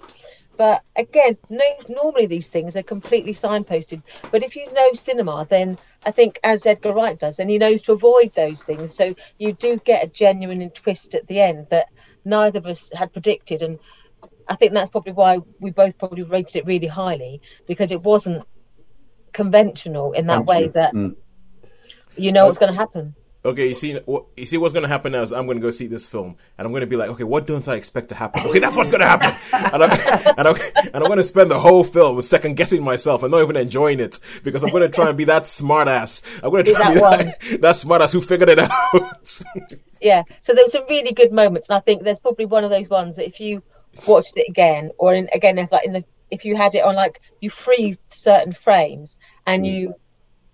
But 0.57 0.83
again, 0.95 1.37
no, 1.49 1.65
normally 1.89 2.27
these 2.27 2.47
things 2.47 2.75
are 2.75 2.83
completely 2.83 3.33
signposted. 3.33 4.01
But 4.31 4.43
if 4.43 4.55
you 4.55 4.71
know 4.73 4.93
cinema, 4.93 5.45
then 5.49 5.77
I 6.05 6.11
think, 6.11 6.39
as 6.43 6.65
Edgar 6.65 6.93
Wright 6.93 7.19
does, 7.19 7.37
then 7.37 7.49
he 7.49 7.57
knows 7.57 7.81
to 7.83 7.93
avoid 7.93 8.33
those 8.35 8.63
things. 8.63 8.95
So 8.95 9.15
you 9.37 9.53
do 9.53 9.77
get 9.77 10.03
a 10.03 10.07
genuine 10.07 10.69
twist 10.69 11.15
at 11.15 11.27
the 11.27 11.41
end 11.41 11.67
that 11.71 11.87
neither 12.23 12.59
of 12.59 12.67
us 12.67 12.89
had 12.93 13.11
predicted. 13.11 13.63
And 13.63 13.79
I 14.47 14.55
think 14.55 14.73
that's 14.73 14.91
probably 14.91 15.13
why 15.13 15.39
we 15.59 15.71
both 15.71 15.97
probably 15.97 16.23
rated 16.23 16.57
it 16.57 16.65
really 16.65 16.87
highly 16.87 17.41
because 17.67 17.91
it 17.91 18.01
wasn't 18.01 18.43
conventional 19.33 20.13
in 20.13 20.27
that 20.27 20.45
way 20.45 20.69
that 20.69 20.93
Mm. 20.93 21.15
you 22.15 22.31
know 22.31 22.45
what's 22.45 22.57
going 22.57 22.71
to 22.71 22.79
happen. 22.79 23.15
Okay, 23.45 23.69
you 23.69 23.75
see, 23.75 23.93
what, 24.05 24.25
you 24.35 24.47
see 24.47 24.57
what's 24.57 24.73
going 24.73 24.81
to 24.81 24.89
happen 24.89 25.11
now 25.11 25.21
is 25.21 25.31
I'm 25.31 25.45
going 25.45 25.59
to 25.59 25.61
go 25.61 25.69
see 25.69 25.85
this 25.85 26.07
film, 26.07 26.35
and 26.57 26.65
I'm 26.65 26.71
going 26.71 26.81
to 26.81 26.87
be 26.87 26.95
like, 26.95 27.09
okay, 27.11 27.23
what 27.23 27.45
don't 27.45 27.67
I 27.67 27.75
expect 27.75 28.09
to 28.09 28.15
happen? 28.15 28.41
Okay, 28.47 28.57
that's 28.57 28.75
what's 28.75 28.89
going 28.89 29.01
to 29.01 29.07
happen, 29.07 29.35
and 29.53 29.83
I'm, 29.83 29.91
and 30.37 30.47
I'm, 30.47 30.55
and 30.75 30.95
I'm 30.95 31.03
going 31.03 31.17
to 31.17 31.23
spend 31.23 31.51
the 31.51 31.59
whole 31.59 31.83
film 31.83 32.19
second 32.23 32.55
guessing 32.55 32.83
myself 32.83 33.21
and 33.21 33.29
not 33.29 33.43
even 33.43 33.55
enjoying 33.55 33.99
it 33.99 34.19
because 34.43 34.63
I'm 34.63 34.71
going 34.71 34.81
to 34.81 34.89
try 34.89 35.09
and 35.09 35.17
be 35.17 35.25
that 35.25 35.43
smartass. 35.43 36.23
I'm 36.41 36.49
going 36.49 36.65
to 36.65 36.71
Be 36.71 36.75
try 36.75 36.85
and 36.87 36.95
be 36.95 36.99
that 37.01 37.39
that, 37.51 37.61
that 37.61 37.75
smartass 37.75 38.13
who 38.13 38.21
figured 38.21 38.49
it 38.49 38.59
out. 38.59 38.71
Yeah. 40.01 40.21
So 40.41 40.53
there 40.53 40.63
were 40.63 40.69
some 40.69 40.83
really 40.87 41.13
good 41.13 41.31
moments, 41.31 41.67
and 41.67 41.77
I 41.77 41.79
think 41.79 42.03
there's 42.03 42.19
probably 42.19 42.45
one 42.45 42.63
of 42.63 42.69
those 42.69 42.89
ones 42.89 43.15
that 43.15 43.25
if 43.25 43.39
you 43.39 43.63
watched 44.07 44.33
it 44.35 44.45
again, 44.47 44.91
or 44.99 45.15
in, 45.15 45.29
again, 45.33 45.57
if 45.57 45.71
like 45.71 45.85
in 45.85 45.93
the 45.93 46.03
if 46.29 46.45
you 46.45 46.55
had 46.55 46.75
it 46.75 46.83
on 46.83 46.95
like 46.95 47.21
you 47.41 47.49
freeze 47.49 47.97
certain 48.09 48.53
frames 48.53 49.17
and 49.47 49.61
hmm. 49.61 49.65
you 49.65 49.95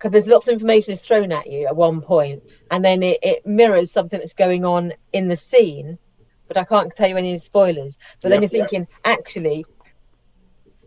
because 0.01 0.11
there's 0.11 0.27
lots 0.27 0.47
of 0.47 0.53
information 0.53 0.93
is 0.93 1.05
thrown 1.05 1.31
at 1.31 1.45
you 1.45 1.67
at 1.67 1.75
one 1.75 2.01
point, 2.01 2.41
and 2.71 2.83
then 2.83 3.03
it, 3.03 3.19
it 3.21 3.45
mirrors 3.45 3.91
something 3.91 4.17
that's 4.17 4.33
going 4.33 4.65
on 4.65 4.93
in 5.13 5.27
the 5.27 5.35
scene, 5.35 5.99
but 6.47 6.57
I 6.57 6.63
can't 6.63 6.95
tell 6.95 7.07
you 7.07 7.17
any 7.17 7.37
spoilers. 7.37 7.99
But 8.19 8.29
then 8.29 8.41
you're 8.41 8.49
thinking, 8.49 8.87
actually, 9.05 9.63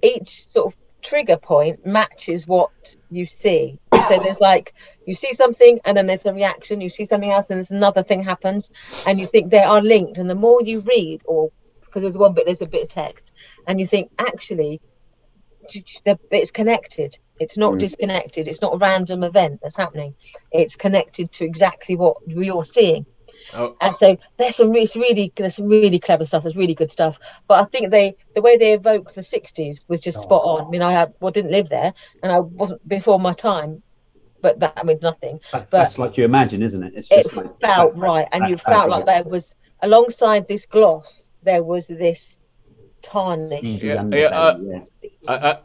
each 0.03 0.51
sort 0.51 0.67
of 0.67 0.77
trigger 1.01 1.37
point 1.37 1.87
matches 1.87 2.49
what 2.49 2.97
you 3.09 3.25
see. 3.25 3.79
So 3.93 4.19
there's 4.19 4.41
like 4.41 4.75
you 5.07 5.15
see 5.15 5.33
something 5.33 5.79
and 5.85 5.97
then 5.97 6.07
there's 6.07 6.27
a 6.27 6.35
reaction, 6.35 6.81
you 6.81 6.91
see 6.91 7.05
something 7.05 7.31
else 7.31 7.49
and 7.51 7.59
there's 7.59 7.71
another 7.71 8.03
thing 8.03 8.25
happens, 8.25 8.73
and 9.07 9.21
you 9.21 9.29
think 9.29 9.51
they 9.51 9.63
are 9.63 9.81
linked. 9.81 10.19
And 10.19 10.29
the 10.29 10.35
more 10.35 10.61
you 10.61 10.81
read, 10.81 11.23
or 11.25 11.53
because 11.83 12.03
there's 12.03 12.19
one 12.19 12.35
bit, 12.35 12.47
there's 12.47 12.63
a 12.63 12.67
bit 12.67 12.83
of 12.83 12.89
text, 12.89 13.33
and 13.69 13.79
you 13.79 13.87
think 13.87 14.11
actually 14.19 14.81
it's 16.33 16.51
connected. 16.51 17.17
It's 17.41 17.59
not 17.59 17.79
disconnected. 17.79 18.47
It's 18.47 18.63
not 18.63 18.75
a 18.75 18.79
random 18.79 19.25
event 19.25 19.61
that's 19.63 19.77
happening. 19.77 20.15
It's 20.53 20.77
connected 20.77 21.33
to 21.33 21.45
exactly 21.45 21.97
what 21.97 22.17
you're 22.27 22.65
seeing. 22.65 23.07
Oh. 23.53 23.77
And 23.81 23.95
so 23.95 24.17
there's 24.37 24.57
some 24.57 24.75
it's 24.75 24.97
really 24.97 25.33
there's 25.37 25.57
some 25.57 25.69
really 25.69 25.99
clever 25.99 26.25
stuff. 26.25 26.45
There's 26.45 26.57
really 26.57 26.75
good 26.75 26.91
stuff. 26.91 27.19
But 27.47 27.61
I 27.61 27.65
think 27.65 27.91
they 27.91 28.17
the 28.35 28.41
way 28.41 28.57
they 28.57 28.73
evoke 28.73 29.13
the 29.13 29.21
60s 29.21 29.83
was 29.89 30.01
just 30.01 30.21
spot 30.21 30.43
on. 30.45 30.67
I 30.67 30.71
mean, 30.71 30.83
I 30.83 30.93
had, 30.93 31.15
well 31.21 31.33
didn't 31.33 31.51
live 31.51 31.69
there, 31.69 31.93
and 32.23 32.33
I 32.33 32.39
wasn't 32.39 32.87
before 32.89 33.19
my 33.19 33.35
time. 33.35 33.83
But 34.41 34.61
that 34.61 34.85
means 34.85 35.03
nothing. 35.03 35.41
That's, 35.53 35.71
But- 35.71 35.79
that's 35.79 35.99
like 35.99 36.17
you 36.17 36.25
imagine, 36.25 36.63
isn't 36.63 36.83
it? 36.83 36.93
It's 36.97 37.11
It 37.11 37.23
just 37.23 37.37
like 37.37 37.61
felt 37.61 37.97
right, 37.97 38.29
and 38.33 38.49
you 38.49 38.57
that- 38.57 38.65
that- 38.65 38.73
felt 38.73 38.91
like 38.91 39.07
there 39.07 39.25
was 39.25 39.55
alongside 39.83 40.49
this 40.49 40.67
gloss, 40.67 41.29
there 41.43 41.63
was 41.63 41.87
this 41.87 42.39
tarnish. 43.03 43.63
Yeah, 43.63 44.05
yeah, 44.11 44.27
uh, 44.27 44.59
yeah. 44.63 44.85
I, 45.29 45.51
I, 45.51 45.57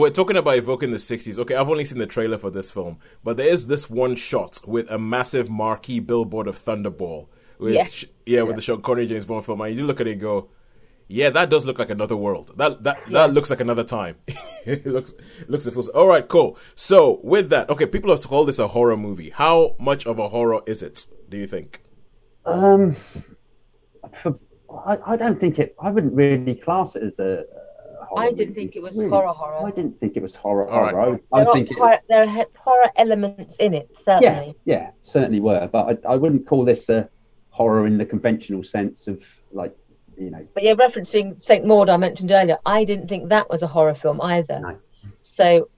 we're 0.00 0.10
talking 0.10 0.36
about 0.36 0.56
evoking 0.56 0.90
the 0.90 0.96
60s. 0.96 1.38
Okay, 1.38 1.54
I've 1.54 1.68
only 1.68 1.84
seen 1.84 1.98
the 1.98 2.06
trailer 2.06 2.38
for 2.38 2.50
this 2.50 2.70
film, 2.70 2.98
but 3.24 3.36
there 3.36 3.48
is 3.48 3.66
this 3.66 3.88
one 3.88 4.16
shot 4.16 4.60
with 4.66 4.90
a 4.90 4.98
massive 4.98 5.48
marquee 5.50 6.00
billboard 6.00 6.46
of 6.48 6.62
Thunderball. 6.64 7.28
With, 7.58 7.74
Yeah. 7.74 7.86
sh- 7.86 8.04
yeah, 8.26 8.42
with 8.42 8.56
the 8.56 8.62
Sean 8.62 8.82
Connery 8.82 9.06
James 9.06 9.24
Bond 9.24 9.44
film, 9.44 9.60
and 9.60 9.74
you 9.74 9.84
look 9.84 10.00
at 10.00 10.06
it 10.06 10.12
and 10.12 10.20
go, 10.20 10.48
yeah, 11.08 11.30
that 11.30 11.48
does 11.50 11.64
look 11.64 11.78
like 11.78 11.88
another 11.90 12.16
world. 12.16 12.52
That 12.56 12.82
that 12.82 12.98
that 13.12 13.32
looks 13.32 13.48
like 13.48 13.60
another 13.60 13.84
time. 13.84 14.16
it 14.66 14.84
looks 14.84 15.14
looks 15.46 15.64
it 15.64 15.72
feels. 15.72 15.88
All 15.90 16.08
right, 16.08 16.26
cool. 16.26 16.58
So 16.74 17.20
with 17.22 17.48
that, 17.50 17.70
okay, 17.70 17.86
people 17.86 18.10
have 18.10 18.20
called 18.26 18.48
this 18.48 18.58
a 18.58 18.66
horror 18.68 18.96
movie. 18.96 19.30
How 19.30 19.76
much 19.78 20.04
of 20.04 20.18
a 20.18 20.28
horror 20.30 20.62
is 20.66 20.82
it? 20.82 21.06
Do 21.28 21.36
you 21.38 21.46
think? 21.46 21.80
Um, 22.44 22.90
for, 24.12 24.36
I, 24.84 24.98
I 25.06 25.16
don't 25.16 25.38
think 25.40 25.58
it. 25.60 25.76
I 25.80 25.90
wouldn't 25.90 26.12
really 26.14 26.56
class 26.56 26.96
it 26.96 27.04
as 27.04 27.20
a. 27.20 27.44
a 28.06 28.08
horror 28.08 28.22
I 28.24 28.30
didn't 28.30 28.48
movie. 28.50 28.60
think 28.60 28.76
it 28.76 28.82
was 28.82 28.96
Really. 28.96 29.10
horror 29.10 29.28
horror. 29.28 29.66
I 29.66 29.70
didn't 29.70 29.98
think 30.00 30.16
it 30.16 30.22
was 30.22 30.34
horror. 30.34 30.68
All 30.68 30.82
right. 30.82 30.94
horror. 30.94 31.20
I, 31.32 31.40
I 31.40 31.44
There 31.44 31.52
think 31.54 31.68
horror, 31.76 31.90
was, 31.90 31.98
there 32.08 32.22
are 32.26 32.46
horror 32.56 32.90
elements 32.96 33.56
in 33.56 33.74
it, 33.74 33.90
certainly. 34.04 34.56
yeah, 34.64 34.74
yeah, 34.76 34.90
certainly 35.02 35.40
were. 35.40 35.68
But 35.70 36.04
I, 36.06 36.12
I 36.12 36.16
wouldn't 36.16 36.46
call 36.46 36.64
this 36.64 36.88
a 36.88 37.08
horror 37.50 37.86
in 37.86 37.98
the 37.98 38.04
conventional 38.06 38.62
sense 38.62 39.08
of 39.08 39.24
like 39.52 39.74
you 40.18 40.30
know. 40.30 40.46
But 40.54 40.62
yeah, 40.62 40.74
referencing 40.74 41.40
Saint 41.40 41.64
Maud 41.66 41.88
I 41.90 41.96
mentioned 41.96 42.32
earlier, 42.32 42.58
I 42.64 42.84
didn't 42.84 43.08
think 43.08 43.28
that 43.30 43.48
was 43.50 43.62
a 43.62 43.66
horror 43.66 43.94
film 43.94 44.20
either. 44.20 44.60
No. 44.60 44.78
So 45.20 45.68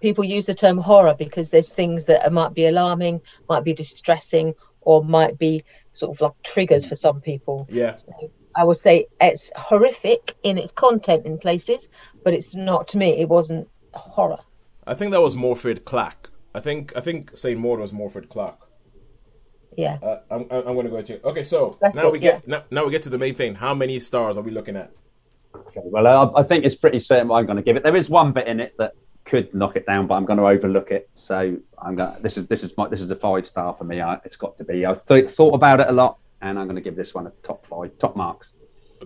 people 0.00 0.24
use 0.24 0.46
the 0.46 0.54
term 0.54 0.78
horror 0.78 1.14
because 1.18 1.50
there's 1.50 1.68
things 1.68 2.06
that 2.06 2.32
might 2.32 2.54
be 2.54 2.66
alarming, 2.66 3.20
might 3.48 3.64
be 3.64 3.72
distressing, 3.74 4.54
or 4.82 5.04
might 5.04 5.38
be 5.38 5.62
sort 5.92 6.16
of 6.16 6.20
like 6.20 6.32
triggers 6.42 6.86
for 6.86 6.94
some 6.94 7.20
people. 7.20 7.66
Yeah. 7.70 7.94
So 7.96 8.30
I 8.54 8.64
would 8.64 8.76
say 8.76 9.06
it's 9.20 9.50
horrific 9.56 10.34
in 10.42 10.58
its 10.58 10.72
content 10.72 11.26
in 11.26 11.38
places, 11.38 11.88
but 12.24 12.34
it's 12.34 12.54
not 12.54 12.88
to 12.88 12.98
me. 12.98 13.10
It 13.20 13.28
wasn't 13.28 13.68
horror. 13.94 14.38
I 14.86 14.94
think 14.94 15.12
that 15.12 15.20
was 15.20 15.34
Morfydd 15.34 15.84
Clark. 15.84 16.32
I 16.54 16.60
think 16.60 16.92
I 16.96 17.00
think 17.00 17.36
Saint 17.36 17.60
Maud 17.60 17.78
was 17.78 17.92
Morfydd 17.92 18.28
Clark. 18.28 18.58
Yeah. 19.76 19.98
Uh, 20.02 20.20
I'm 20.30 20.46
I'm 20.50 20.68
I'm 20.68 20.74
gonna 20.76 20.90
go 20.90 21.02
to 21.02 21.26
okay. 21.28 21.42
So 21.42 21.78
That's 21.80 21.96
now 21.96 22.08
it, 22.08 22.12
we 22.12 22.18
get 22.18 22.46
now, 22.46 22.64
now 22.70 22.84
we 22.84 22.90
get 22.90 23.02
to 23.02 23.10
the 23.10 23.18
main 23.18 23.34
thing. 23.34 23.54
How 23.54 23.74
many 23.74 24.00
stars 24.00 24.36
are 24.36 24.42
we 24.42 24.50
looking 24.50 24.76
at? 24.76 24.92
Okay, 25.54 25.80
well, 25.84 26.06
I, 26.06 26.40
I 26.40 26.42
think 26.42 26.64
it's 26.64 26.74
pretty 26.74 26.98
certain 26.98 27.28
what 27.28 27.38
I'm 27.38 27.46
going 27.46 27.56
to 27.56 27.62
give 27.62 27.76
it. 27.76 27.82
There 27.82 27.96
is 27.96 28.08
one 28.08 28.32
bit 28.32 28.46
in 28.46 28.60
it 28.60 28.74
that 28.78 28.94
could 29.24 29.52
knock 29.54 29.76
it 29.76 29.86
down, 29.86 30.06
but 30.06 30.14
I'm 30.14 30.24
going 30.24 30.38
to 30.38 30.46
overlook 30.46 30.90
it. 30.90 31.08
So 31.16 31.56
I'm 31.78 31.96
going. 31.96 32.22
This 32.22 32.36
is 32.36 32.46
this 32.46 32.62
is 32.62 32.76
my 32.76 32.88
this 32.88 33.00
is 33.00 33.10
a 33.10 33.16
five 33.16 33.46
star 33.46 33.74
for 33.74 33.84
me. 33.84 34.00
I, 34.00 34.14
it's 34.24 34.36
got 34.36 34.56
to 34.58 34.64
be. 34.64 34.84
I've 34.84 35.04
th- 35.06 35.30
thought 35.30 35.54
about 35.54 35.80
it 35.80 35.88
a 35.88 35.92
lot, 35.92 36.18
and 36.40 36.58
I'm 36.58 36.66
going 36.66 36.76
to 36.76 36.82
give 36.82 36.96
this 36.96 37.14
one 37.14 37.26
a 37.26 37.30
top 37.42 37.66
five, 37.66 37.98
top 37.98 38.16
marks. 38.16 38.56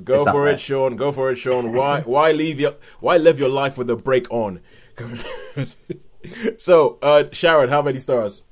Go 0.02 0.16
It's 0.16 0.26
up 0.26 0.32
for 0.32 0.44
there. 0.44 0.54
it, 0.54 0.60
Sean. 0.60 0.96
Go 0.96 1.12
for 1.12 1.30
it, 1.30 1.36
Sean. 1.36 1.72
Why 1.72 2.00
why 2.00 2.32
leave 2.32 2.58
your 2.58 2.76
why 3.00 3.16
live 3.16 3.38
your 3.38 3.48
life 3.48 3.78
with 3.78 3.88
a 3.90 3.96
break 3.96 4.30
on? 4.30 4.60
so, 6.58 6.98
uh, 7.02 7.24
Sharon, 7.32 7.70
how 7.70 7.82
many 7.82 7.98
stars? 7.98 8.44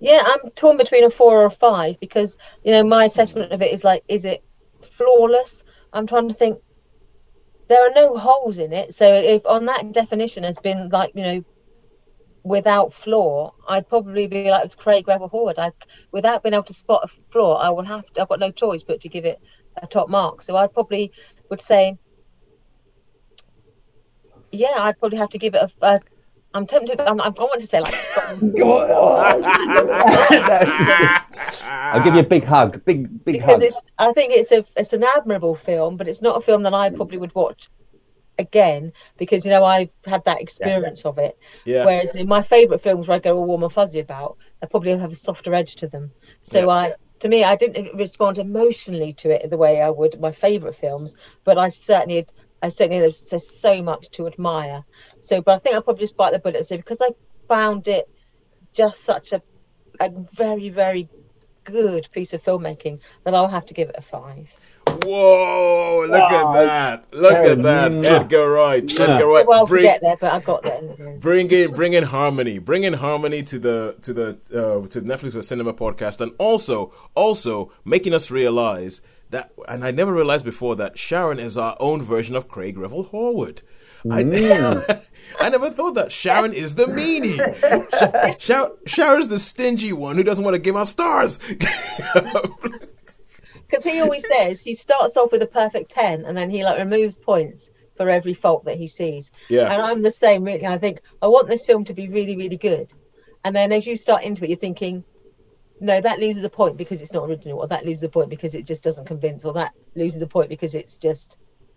Yeah, 0.00 0.22
I'm 0.24 0.50
torn 0.50 0.76
between 0.76 1.04
a 1.04 1.10
four 1.10 1.42
or 1.42 1.46
a 1.46 1.50
five 1.50 1.98
because 2.00 2.38
you 2.62 2.72
know 2.72 2.82
my 2.84 3.04
assessment 3.04 3.52
of 3.52 3.62
it 3.62 3.72
is 3.72 3.84
like, 3.84 4.04
is 4.08 4.24
it 4.24 4.44
flawless? 4.82 5.64
I'm 5.92 6.06
trying 6.06 6.28
to 6.28 6.34
think. 6.34 6.60
There 7.68 7.82
are 7.82 7.94
no 7.94 8.16
holes 8.18 8.58
in 8.58 8.72
it, 8.74 8.94
so 8.94 9.10
if 9.10 9.46
on 9.46 9.66
that 9.66 9.92
definition 9.92 10.44
has 10.44 10.56
been 10.58 10.90
like 10.90 11.12
you 11.14 11.22
know, 11.22 11.44
without 12.44 12.92
flaw, 12.92 13.52
I'd 13.66 13.88
probably 13.88 14.26
be 14.26 14.50
like 14.50 14.76
Craig 14.76 15.08
Revel 15.08 15.30
Horwood. 15.30 15.58
I, 15.58 15.72
without 16.12 16.42
being 16.42 16.54
able 16.54 16.64
to 16.64 16.74
spot 16.74 17.04
a 17.04 17.32
flaw, 17.32 17.56
I 17.56 17.70
will 17.70 17.84
have 17.84 18.06
to. 18.12 18.22
I've 18.22 18.28
got 18.28 18.38
no 18.38 18.50
choice 18.50 18.82
but 18.82 19.00
to 19.00 19.08
give 19.08 19.24
it 19.24 19.40
a 19.82 19.86
top 19.86 20.10
mark. 20.10 20.42
So 20.42 20.54
I 20.54 20.66
probably 20.66 21.10
would 21.48 21.60
say, 21.60 21.96
yeah, 24.52 24.74
I'd 24.76 25.00
probably 25.00 25.18
have 25.18 25.30
to 25.30 25.38
give 25.38 25.54
it 25.54 25.62
a. 25.62 25.86
a 25.86 26.00
I'm 26.52 26.66
tempted. 26.66 27.00
I'm, 27.00 27.20
I 27.20 27.30
want 27.30 27.60
to 27.62 27.66
say 27.66 27.80
like. 27.80 27.92
I'll 31.66 32.04
give 32.04 32.14
you 32.14 32.20
a 32.20 32.24
big 32.24 32.44
hug, 32.44 32.84
big 32.84 33.24
big 33.24 33.38
because 33.38 33.58
hug. 33.58 33.62
it's 33.62 33.82
I 33.98 34.12
think 34.12 34.32
it's 34.32 34.52
a 34.52 34.64
it's 34.76 34.92
an 34.92 35.02
admirable 35.02 35.56
film, 35.56 35.96
but 35.96 36.06
it's 36.06 36.22
not 36.22 36.36
a 36.36 36.40
film 36.40 36.62
that 36.62 36.72
I 36.72 36.90
probably 36.90 37.18
would 37.18 37.34
watch 37.34 37.68
again 38.38 38.92
because 39.16 39.44
you 39.44 39.50
know 39.50 39.64
I've 39.64 39.90
had 40.04 40.24
that 40.24 40.40
experience 40.40 41.04
of 41.04 41.18
it. 41.18 41.38
Yeah. 41.64 41.84
Whereas 41.84 42.14
know, 42.14 42.24
my 42.24 42.42
favourite 42.42 42.82
films 42.82 43.08
where 43.08 43.16
I 43.16 43.20
go 43.20 43.36
all 43.36 43.46
warm 43.46 43.62
and 43.62 43.72
fuzzy 43.72 44.00
about, 44.00 44.38
I 44.62 44.66
probably 44.66 44.96
have 44.96 45.12
a 45.12 45.14
softer 45.14 45.54
edge 45.54 45.76
to 45.76 45.88
them. 45.88 46.10
So 46.42 46.60
Yeah. 46.60 46.68
I 46.68 46.94
to 47.20 47.28
me 47.28 47.44
I 47.44 47.56
didn't 47.56 47.96
respond 47.96 48.38
emotionally 48.38 49.12
to 49.14 49.30
it 49.30 49.48
the 49.50 49.56
way 49.56 49.80
I 49.80 49.90
would 49.90 50.20
my 50.20 50.32
favourite 50.32 50.76
films, 50.76 51.14
but 51.44 51.58
I 51.58 51.68
certainly 51.68 52.26
I 52.62 52.68
certainly 52.68 53.00
there's, 53.00 53.26
there's 53.26 53.60
so 53.60 53.82
much 53.82 54.10
to 54.10 54.26
admire. 54.26 54.84
So 55.20 55.40
but 55.40 55.56
I 55.56 55.58
think 55.58 55.74
I'll 55.74 55.82
probably 55.82 56.04
just 56.04 56.16
bite 56.16 56.32
the 56.32 56.38
bullet 56.38 56.56
and 56.56 56.66
say 56.66 56.76
because 56.76 57.00
I 57.00 57.10
found 57.48 57.88
it 57.88 58.08
just 58.72 59.04
such 59.04 59.32
a 59.32 59.42
a 60.00 60.10
very 60.32 60.70
very 60.70 61.08
good 61.64 62.08
piece 62.12 62.34
of 62.34 62.42
filmmaking 62.42 63.00
that 63.24 63.34
I'll 63.34 63.48
have 63.48 63.66
to 63.66 63.74
give 63.74 63.88
it 63.88 63.94
a 63.96 64.02
five. 64.02 64.48
Whoa! 65.04 66.06
Look 66.06 66.20
at 66.20 66.52
that! 66.52 67.04
Look 67.12 67.32
at 67.32 67.62
that! 67.62 67.90
Mwah. 67.92 68.20
Edgar 68.20 68.50
Wright. 68.50 68.90
Edgar 69.00 69.26
Wright. 69.26 69.46
well, 69.46 69.66
to 69.66 69.70
bring, 69.70 69.84
get 69.84 70.00
there, 70.00 70.16
but 70.20 70.32
I 70.32 70.40
got 70.40 70.62
there. 70.62 70.78
in 70.78 70.86
the 70.88 70.98
end. 71.08 71.20
bring 71.20 71.50
in 71.50 71.72
bring 71.72 71.92
in 71.94 72.04
harmony 72.04 72.58
bring 72.58 72.84
in 72.84 72.94
harmony 72.94 73.42
to 73.44 73.58
the 73.58 73.96
to 74.02 74.12
the 74.12 74.28
uh, 74.52 74.86
to 74.88 75.00
Netflix 75.02 75.32
for 75.32 75.42
Cinema 75.42 75.72
podcast 75.74 76.20
and 76.20 76.32
also 76.38 76.92
also 77.14 77.72
making 77.84 78.14
us 78.14 78.30
realize 78.30 79.00
that 79.30 79.52
and 79.68 79.84
I 79.84 79.90
never 79.90 80.12
realized 80.12 80.44
before 80.44 80.76
that 80.76 80.98
Sharon 80.98 81.38
is 81.38 81.56
our 81.56 81.76
own 81.80 82.02
version 82.02 82.36
of 82.36 82.48
Craig 82.48 82.76
Revel 82.78 83.06
Horwood. 83.06 83.60
I, 84.10 84.18
I 85.40 85.48
never 85.48 85.70
thought 85.70 85.94
that 85.94 86.12
Sharon 86.12 86.52
is 86.52 86.74
the 86.74 86.84
meanie. 86.84 87.38
Sha- 87.98 88.34
Sha- 88.38 88.68
Sharon's 88.86 89.28
the 89.28 89.38
stingy 89.38 89.94
one 89.94 90.16
who 90.16 90.22
doesn't 90.22 90.44
want 90.44 90.54
to 90.54 90.60
give 90.60 90.76
out 90.76 90.88
stars. 90.88 91.38
Because 93.68 93.84
he 93.84 94.00
always 94.00 94.24
says 94.26 94.60
he 94.60 94.74
starts 94.74 95.16
off 95.16 95.32
with 95.32 95.42
a 95.42 95.46
perfect 95.46 95.90
10 95.90 96.24
and 96.24 96.36
then 96.36 96.50
he 96.50 96.64
like 96.64 96.78
removes 96.78 97.16
points 97.16 97.70
for 97.96 98.10
every 98.10 98.34
fault 98.34 98.64
that 98.64 98.76
he 98.76 98.86
sees. 98.86 99.32
Yeah. 99.48 99.72
And 99.72 99.80
I'm 99.80 100.02
the 100.02 100.10
same, 100.10 100.44
really. 100.44 100.66
I 100.66 100.78
think 100.78 101.00
I 101.22 101.28
want 101.28 101.48
this 101.48 101.64
film 101.64 101.84
to 101.86 101.94
be 101.94 102.08
really, 102.08 102.36
really 102.36 102.56
good. 102.56 102.92
And 103.44 103.54
then 103.54 103.72
as 103.72 103.86
you 103.86 103.96
start 103.96 104.24
into 104.24 104.44
it, 104.44 104.50
you're 104.50 104.58
thinking, 104.58 105.04
no, 105.80 106.00
that 106.00 106.18
loses 106.18 106.44
a 106.44 106.48
point 106.48 106.76
because 106.76 107.02
it's 107.02 107.12
not 107.12 107.28
original, 107.28 107.58
or 107.58 107.68
that 107.68 107.84
loses 107.84 108.02
a 108.04 108.08
point 108.08 108.30
because 108.30 108.54
it 108.54 108.64
just 108.64 108.82
doesn't 108.82 109.06
convince, 109.06 109.44
or 109.44 109.52
that 109.54 109.74
loses 109.94 110.22
a 110.22 110.26
point 110.26 110.48
because 110.48 110.74
it's 110.74 110.96
just. 110.96 111.36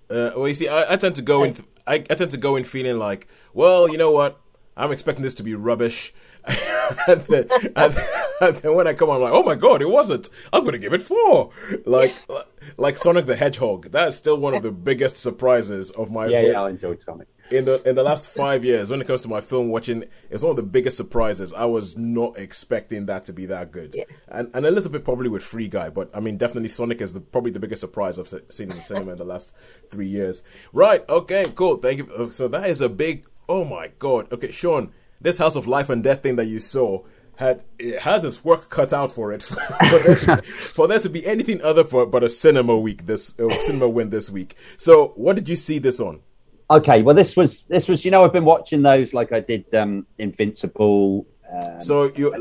Uh, 0.09 0.31
well, 0.35 0.47
you 0.47 0.53
see, 0.53 0.67
I, 0.67 0.93
I 0.93 0.95
tend 0.95 1.15
to 1.15 1.21
go 1.21 1.43
in. 1.43 1.57
I, 1.85 1.95
I 1.95 2.15
tend 2.15 2.31
to 2.31 2.37
go 2.37 2.55
in 2.55 2.63
feeling 2.63 2.97
like, 2.97 3.27
well, 3.53 3.89
you 3.89 3.97
know 3.97 4.11
what? 4.11 4.39
I'm 4.77 4.91
expecting 4.91 5.23
this 5.23 5.33
to 5.35 5.43
be 5.43 5.55
rubbish, 5.55 6.13
and, 6.45 7.21
then, 7.21 7.49
and, 7.75 7.97
and 8.41 8.55
then 8.57 8.75
when 8.75 8.87
I 8.87 8.93
come 8.93 9.09
on, 9.09 9.17
I'm 9.17 9.21
like, 9.23 9.33
oh 9.33 9.43
my 9.43 9.55
god, 9.55 9.81
it 9.81 9.89
wasn't. 9.89 10.29
I'm 10.53 10.61
going 10.61 10.73
to 10.73 10.79
give 10.79 10.93
it 10.93 11.01
four. 11.01 11.51
Like, 11.85 12.13
like 12.77 12.97
Sonic 12.97 13.25
the 13.25 13.35
Hedgehog. 13.35 13.91
That's 13.91 14.15
still 14.15 14.37
one 14.37 14.53
of 14.53 14.63
the 14.63 14.71
biggest 14.71 15.17
surprises 15.17 15.91
of 15.91 16.11
my 16.11 16.27
yeah, 16.27 16.41
yeah, 16.41 16.61
I 16.61 16.69
enjoyed 16.69 17.01
Sonic. 17.01 17.27
in 17.51 17.65
the 17.65 17.81
in 17.87 17.95
the 17.95 18.03
last 18.03 18.29
five 18.29 18.63
years. 18.65 18.89
When 18.89 19.01
it 19.01 19.07
comes 19.07 19.21
to 19.21 19.27
my 19.27 19.41
film 19.41 19.69
watching, 19.69 20.03
it's 20.29 20.43
one 20.43 20.51
of 20.51 20.55
the 20.55 20.63
biggest 20.63 20.97
surprises. 20.97 21.53
I 21.53 21.65
was 21.65 21.97
not 21.97 22.37
expecting 22.37 23.05
that 23.07 23.25
to 23.25 23.33
be 23.33 23.45
that 23.47 23.71
good, 23.71 23.95
Yeah. 23.95 24.03
and 24.27 24.49
and 24.53 24.65
a 24.65 24.71
little 24.71 24.91
bit 24.91 25.03
probably 25.03 25.29
with 25.29 25.43
Free 25.43 25.67
Guy, 25.67 25.89
but 25.89 26.09
I 26.13 26.19
mean, 26.19 26.37
definitely 26.37 26.69
Sonic 26.69 27.01
is 27.01 27.13
the, 27.13 27.19
probably 27.21 27.51
the 27.51 27.59
biggest 27.59 27.81
surprise 27.81 28.19
I've 28.19 28.33
seen 28.49 28.69
in 28.71 28.77
the 28.77 28.81
cinema 28.83 29.11
in 29.13 29.17
the 29.17 29.23
last 29.25 29.51
three 29.89 30.07
years. 30.07 30.43
Right? 30.73 31.03
Okay, 31.09 31.51
cool. 31.55 31.77
Thank 31.77 31.97
you. 31.99 32.13
Uh, 32.13 32.29
So 32.29 32.47
that 32.49 32.69
is 32.69 32.81
a 32.81 32.89
big. 32.89 33.25
Oh 33.49 33.63
my 33.63 33.91
god. 33.99 34.31
Okay, 34.33 34.51
Sean, 34.51 34.91
this 35.21 35.37
House 35.37 35.55
of 35.55 35.67
Life 35.67 35.89
and 35.89 36.03
Death 36.03 36.21
thing 36.23 36.35
that 36.35 36.47
you 36.47 36.59
saw. 36.59 37.03
Had 37.37 37.61
it 37.79 37.99
has 38.01 38.23
its 38.23 38.43
work 38.43 38.69
cut 38.69 38.91
out 38.91 39.11
for 39.11 39.31
it 39.31 39.43
for, 39.89 39.99
there 39.99 40.15
to, 40.15 40.41
for 40.73 40.87
there 40.87 40.99
to 40.99 41.07
be 41.09 41.25
anything 41.25 41.61
other 41.61 41.83
for 41.83 42.05
but 42.05 42.23
a 42.23 42.29
cinema 42.29 42.75
week 42.77 43.05
this 43.05 43.33
uh, 43.39 43.59
cinema 43.61 43.87
win 43.87 44.09
this 44.09 44.29
week. 44.29 44.55
So 44.77 45.13
what 45.15 45.35
did 45.35 45.47
you 45.47 45.55
see 45.55 45.77
this 45.79 45.99
on? 45.99 46.21
Okay, 46.69 47.01
well, 47.03 47.15
this 47.15 47.35
was 47.37 47.63
this 47.63 47.87
was 47.87 48.03
you 48.03 48.11
know 48.11 48.23
I've 48.25 48.33
been 48.33 48.43
watching 48.43 48.81
those 48.81 49.13
like 49.13 49.31
I 49.31 49.39
did 49.39 49.73
um, 49.75 50.05
Invincible. 50.17 51.27
Um, 51.49 51.79
So 51.79 52.11
you 52.15 52.33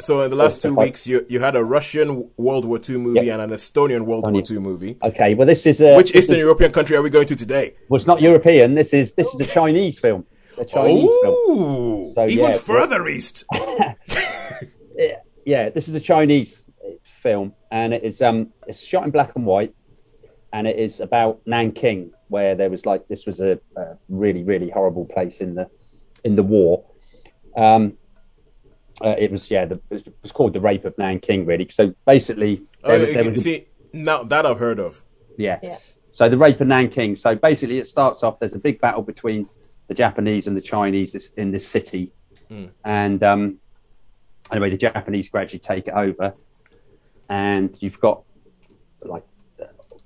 so 0.00 0.20
in 0.22 0.30
the 0.30 0.36
last 0.36 0.62
two 0.62 0.74
weeks 0.74 1.06
you 1.06 1.24
you 1.28 1.40
had 1.40 1.56
a 1.56 1.64
Russian 1.64 2.28
World 2.36 2.64
War 2.64 2.78
II 2.88 2.98
movie 2.98 3.26
Yep. 3.26 3.40
and 3.40 3.42
an 3.52 3.58
Estonian 3.58 4.02
World 4.02 4.22
War 4.24 4.32
Estonian. 4.32 4.50
II 4.52 4.58
movie. 4.60 4.98
okay, 5.02 5.34
well 5.34 5.46
this 5.46 5.66
is 5.66 5.80
a 5.80 5.96
Which 5.96 6.14
Eastern 6.14 6.36
is- 6.36 6.40
European 6.40 6.70
country 6.72 6.96
are 6.96 7.02
we 7.02 7.10
going 7.10 7.26
to 7.26 7.34
today? 7.36 7.74
well, 7.88 7.96
it's 7.96 8.06
not 8.06 8.20
European. 8.20 8.74
This 8.74 8.92
is 8.94 9.14
this 9.14 9.32
is 9.34 9.40
a 9.40 9.46
Chinese 9.46 9.98
film. 9.98 10.26
A 10.62 10.64
Chinese 10.64 11.10
film. 11.22 11.36
Oh, 11.48 12.12
So, 12.14 12.24
even 12.28 12.50
yeah, 12.50 12.56
further 12.58 13.06
east. 13.16 13.44
yeah, 15.44 15.70
this 15.70 15.88
is 15.88 15.94
a 15.94 16.00
Chinese 16.00 16.62
film, 17.02 17.54
and 17.70 17.92
it 17.94 18.02
is 18.04 18.22
um, 18.22 18.52
it's 18.66 18.82
shot 18.82 19.04
in 19.04 19.10
black 19.10 19.34
and 19.36 19.44
white, 19.46 19.74
and 20.52 20.66
it 20.66 20.78
is 20.78 21.00
about 21.00 21.40
Nanking, 21.46 22.12
where 22.28 22.54
there 22.54 22.70
was 22.70 22.86
like 22.86 23.08
this 23.08 23.26
was 23.26 23.40
a, 23.40 23.58
a 23.76 23.96
really 24.08 24.42
really 24.44 24.70
horrible 24.70 25.04
place 25.06 25.40
in 25.40 25.54
the 25.54 25.68
in 26.24 26.36
the 26.36 26.42
war. 26.42 26.84
Um, 27.56 27.98
uh, 29.04 29.14
it 29.18 29.30
was 29.30 29.50
yeah, 29.50 29.64
the, 29.64 29.80
it 29.90 30.14
was 30.22 30.32
called 30.32 30.52
the 30.52 30.60
rape 30.60 30.84
of 30.84 30.96
Nanking, 30.98 31.44
really. 31.46 31.68
So 31.70 31.94
basically, 32.06 32.62
Oh, 32.84 32.88
there, 32.90 33.00
you 33.08 33.14
there 33.14 33.22
can 33.24 33.32
was 33.32 33.42
see, 33.42 33.66
Now 33.92 34.22
that 34.24 34.46
I've 34.46 34.58
heard 34.58 34.78
of. 34.78 35.02
Yeah. 35.38 35.58
Yeah. 35.62 35.78
So 36.12 36.28
the 36.28 36.36
rape 36.36 36.60
of 36.60 36.66
Nanking. 36.68 37.16
So 37.16 37.34
basically, 37.34 37.78
it 37.78 37.86
starts 37.86 38.22
off. 38.22 38.38
There's 38.38 38.54
a 38.54 38.58
big 38.58 38.80
battle 38.80 39.02
between 39.02 39.48
the 39.92 39.96
Japanese 39.96 40.46
and 40.46 40.56
the 40.56 40.66
Chinese 40.74 41.34
in 41.36 41.50
this 41.50 41.66
city, 41.68 42.12
and 42.84 43.22
um, 43.22 43.58
anyway, 44.50 44.70
the 44.70 44.76
Japanese 44.78 45.28
gradually 45.28 45.58
take 45.58 45.86
it 45.86 45.94
over, 45.94 46.32
and 47.28 47.76
you've 47.80 48.00
got 48.00 48.22
like 49.02 49.24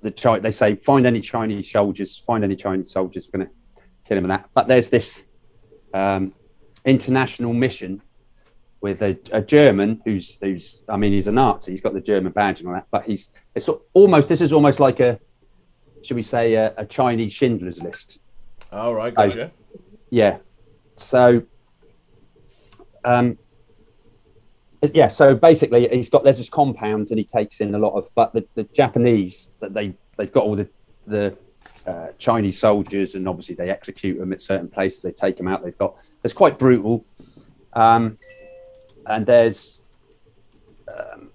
the 0.01 0.39
They 0.41 0.51
say 0.51 0.75
find 0.75 1.05
any 1.07 1.21
Chinese 1.21 1.71
soldiers, 1.71 2.17
find 2.17 2.43
any 2.43 2.57
Chinese 2.57 2.91
soldiers, 2.91 3.27
going 3.27 3.47
to 3.47 3.51
kill 4.05 4.17
him 4.17 4.25
and 4.25 4.31
that. 4.31 4.49
But 4.53 4.67
there's 4.67 4.89
this 4.89 5.25
um, 5.93 6.33
international 6.83 7.53
mission 7.53 8.01
with 8.81 9.01
a, 9.01 9.17
a 9.31 9.41
German 9.41 10.01
who's 10.03 10.37
who's 10.41 10.83
I 10.89 10.97
mean 10.97 11.13
he's 11.13 11.27
a 11.27 11.31
Nazi. 11.31 11.71
He's 11.71 11.81
got 11.81 11.93
the 11.93 12.01
German 12.01 12.33
badge 12.33 12.59
and 12.59 12.67
all 12.67 12.75
that, 12.75 12.87
but 12.91 13.05
he's 13.05 13.29
it's 13.55 13.69
almost 13.93 14.27
this 14.27 14.41
is 14.41 14.51
almost 14.51 14.79
like 14.81 14.99
a 14.99 15.19
should 16.03 16.17
we 16.17 16.23
say 16.23 16.55
a, 16.55 16.73
a 16.77 16.85
Chinese 16.85 17.33
Schindler's 17.33 17.81
List. 17.81 18.19
All 18.71 18.93
right, 18.93 19.13
gotcha. 19.13 19.51
Yeah. 20.09 20.37
So, 20.95 21.43
um, 23.03 23.37
yeah. 24.81 25.07
So 25.07 25.35
basically, 25.35 25.87
he's 25.89 26.09
got 26.09 26.23
there's 26.23 26.37
this 26.37 26.49
compound, 26.49 27.09
and 27.09 27.19
he 27.19 27.25
takes 27.25 27.61
in 27.61 27.73
a 27.75 27.79
lot 27.79 27.93
of. 27.93 28.09
But 28.15 28.33
the, 28.33 28.45
the 28.55 28.63
Japanese 28.63 29.49
that 29.59 29.73
they 29.73 29.95
they've 30.17 30.31
got 30.31 30.43
all 30.43 30.55
the 30.55 30.69
the 31.05 31.37
uh, 31.85 32.07
Chinese 32.17 32.59
soldiers, 32.59 33.15
and 33.15 33.27
obviously 33.27 33.55
they 33.55 33.69
execute 33.69 34.19
them 34.19 34.33
at 34.33 34.41
certain 34.41 34.69
places. 34.69 35.01
They 35.01 35.11
take 35.11 35.37
them 35.37 35.47
out. 35.47 35.63
They've 35.63 35.77
got 35.77 35.97
it's 36.23 36.33
quite 36.33 36.59
brutal. 36.59 37.05
Um, 37.73 38.17
and 39.05 39.25
there's 39.25 39.81
um, 40.87 41.29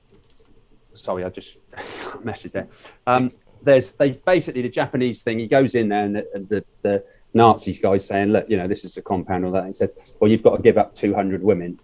sorry, 0.95 1.25
I 1.25 1.29
just 1.29 1.57
messaged 2.25 2.53
there. 2.53 2.69
Um, 3.07 3.33
there's 3.63 3.93
they 3.93 4.13
basically 4.13 4.63
the 4.63 4.69
Japanese 4.69 5.23
thing. 5.23 5.39
He 5.39 5.47
goes 5.47 5.75
in 5.75 5.89
there, 5.89 6.05
and 6.05 6.17
the, 6.17 6.27
the, 6.49 6.65
the 6.83 7.05
Nazis 7.35 7.79
guys 7.79 8.07
saying, 8.07 8.29
"Look, 8.29 8.49
you 8.49 8.57
know, 8.57 8.69
this 8.69 8.85
is 8.85 8.97
a 8.97 9.03
compound." 9.03 9.45
All 9.45 9.53
that. 9.53 9.65
And 9.65 9.69
he 9.69 9.73
says, 9.73 9.95
"Well, 10.21 10.31
you've 10.31 10.43
got 10.43 10.57
to 10.57 10.63
give 10.63 10.79
up 10.79 10.95
200 10.95 11.43
women, 11.43 11.81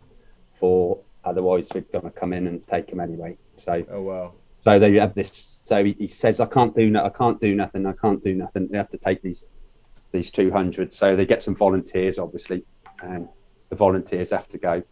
for 0.58 1.00
otherwise 1.24 1.68
we're 1.74 1.82
going 1.82 2.04
to 2.04 2.10
come 2.10 2.32
in 2.32 2.46
and 2.46 2.66
take 2.66 2.88
them 2.88 3.00
anyway." 3.00 3.36
So, 3.56 3.84
Oh 3.90 4.02
wow. 4.02 4.32
so 4.62 4.78
they 4.78 4.94
have 4.94 5.14
this. 5.14 5.32
So 5.32 5.84
he, 5.84 5.92
he 5.98 6.06
says, 6.06 6.40
"I 6.40 6.46
can't 6.46 6.74
do 6.74 6.90
no, 6.90 7.04
I 7.04 7.10
can't 7.10 7.40
do 7.40 7.54
nothing. 7.54 7.86
I 7.86 7.92
can't 7.92 8.22
do 8.22 8.34
nothing. 8.34 8.68
They 8.68 8.78
have 8.78 8.90
to 8.90 8.98
take 8.98 9.22
these 9.22 9.46
these 10.12 10.30
200." 10.30 10.92
So 10.92 11.16
they 11.16 11.26
get 11.26 11.42
some 11.42 11.54
volunteers, 11.54 12.18
obviously, 12.18 12.64
and 13.02 13.28
the 13.70 13.76
volunteers 13.76 14.30
have 14.30 14.48
to 14.48 14.58
go. 14.58 14.82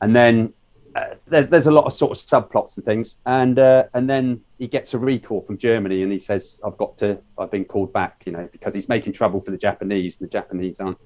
And 0.00 0.14
then 0.14 0.54
uh, 0.94 1.14
there, 1.26 1.42
there's 1.42 1.66
a 1.66 1.72
lot 1.72 1.84
of 1.84 1.92
sort 1.92 2.12
of 2.12 2.24
subplots 2.24 2.76
and 2.76 2.84
things, 2.84 3.16
and 3.26 3.58
uh, 3.58 3.84
and 3.94 4.08
then 4.08 4.40
he 4.58 4.66
gets 4.66 4.92
a 4.94 4.98
recall 4.98 5.40
from 5.42 5.56
Germany, 5.56 6.02
and 6.02 6.10
he 6.12 6.18
says, 6.18 6.60
"I've 6.64 6.76
got 6.76 6.98
to. 6.98 7.18
I've 7.38 7.50
been 7.50 7.64
called 7.64 7.92
back," 7.92 8.22
you 8.26 8.32
know, 8.32 8.48
because 8.50 8.74
he's 8.74 8.88
making 8.88 9.12
trouble 9.12 9.40
for 9.40 9.50
the 9.50 9.56
Japanese, 9.58 10.18
and 10.20 10.28
the 10.28 10.32
Japanese 10.32 10.80
aren't, 10.80 10.98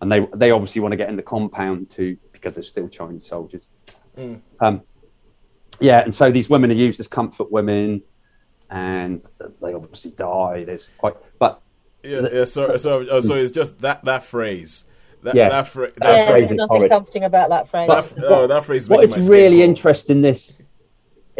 and 0.00 0.10
they 0.10 0.26
they 0.36 0.50
obviously 0.52 0.80
want 0.80 0.92
to 0.92 0.96
get 0.96 1.08
in 1.08 1.16
the 1.16 1.22
compound 1.22 1.90
too 1.90 2.16
because 2.32 2.54
they're 2.54 2.64
still 2.64 2.88
Chinese 2.88 3.26
soldiers. 3.26 3.68
Um, 4.60 4.82
yeah, 5.80 6.02
and 6.04 6.14
so 6.14 6.30
these 6.30 6.48
women 6.50 6.70
are 6.70 6.74
used 6.74 7.00
as 7.00 7.08
comfort 7.08 7.50
women, 7.50 8.02
and 8.70 9.22
they 9.62 9.74
obviously 9.74 10.12
die. 10.12 10.64
There's 10.64 10.90
quite, 10.98 11.14
but 11.38 11.60
Yeah, 12.02 12.28
yeah. 12.32 12.44
So, 12.44 12.76
so, 12.76 13.06
oh, 13.10 13.20
so 13.20 13.34
it's 13.34 13.50
just 13.50 13.78
that 13.80 14.04
that 14.04 14.24
phrase. 14.24 14.84
That 15.22 15.34
Yeah. 15.34 15.50
that, 15.50 15.66
fra- 15.68 15.88
that, 15.88 15.98
That 16.00 16.08
Yeah, 16.08 16.24
phrase. 16.24 16.28
phrase 16.30 16.48
there's 16.48 16.56
nothing 16.58 16.76
horrid. 16.76 16.90
comforting 16.90 17.24
about 17.24 17.50
that 17.50 17.68
phrase. 17.70 17.88
that 17.88 18.24
oh, 18.24 18.46
that 18.46 18.64
phrase. 18.64 18.88
what 18.88 19.00
making 19.08 19.24
my 19.26 19.30
really 19.30 19.56
crawl. 19.58 19.68
interesting 19.68 20.22
this 20.22 20.66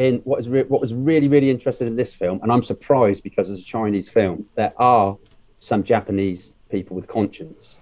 in 0.01 0.17
what 0.25 0.41
is 0.41 0.49
re- 0.49 0.65
what 0.65 0.81
was 0.81 0.93
really 0.95 1.29
really 1.29 1.51
interesting 1.51 1.87
in 1.87 1.95
this 1.95 2.13
film 2.13 2.41
and 2.43 2.51
i'm 2.51 2.65
surprised 2.65 3.23
because 3.23 3.51
it's 3.51 3.61
a 3.61 3.65
chinese 3.65 4.09
film 4.09 4.47
there 4.57 4.73
are 4.79 5.17
some 5.61 5.85
japanese 5.85 6.57
people 6.71 6.97
with 6.97 7.09
conscience. 7.09 7.79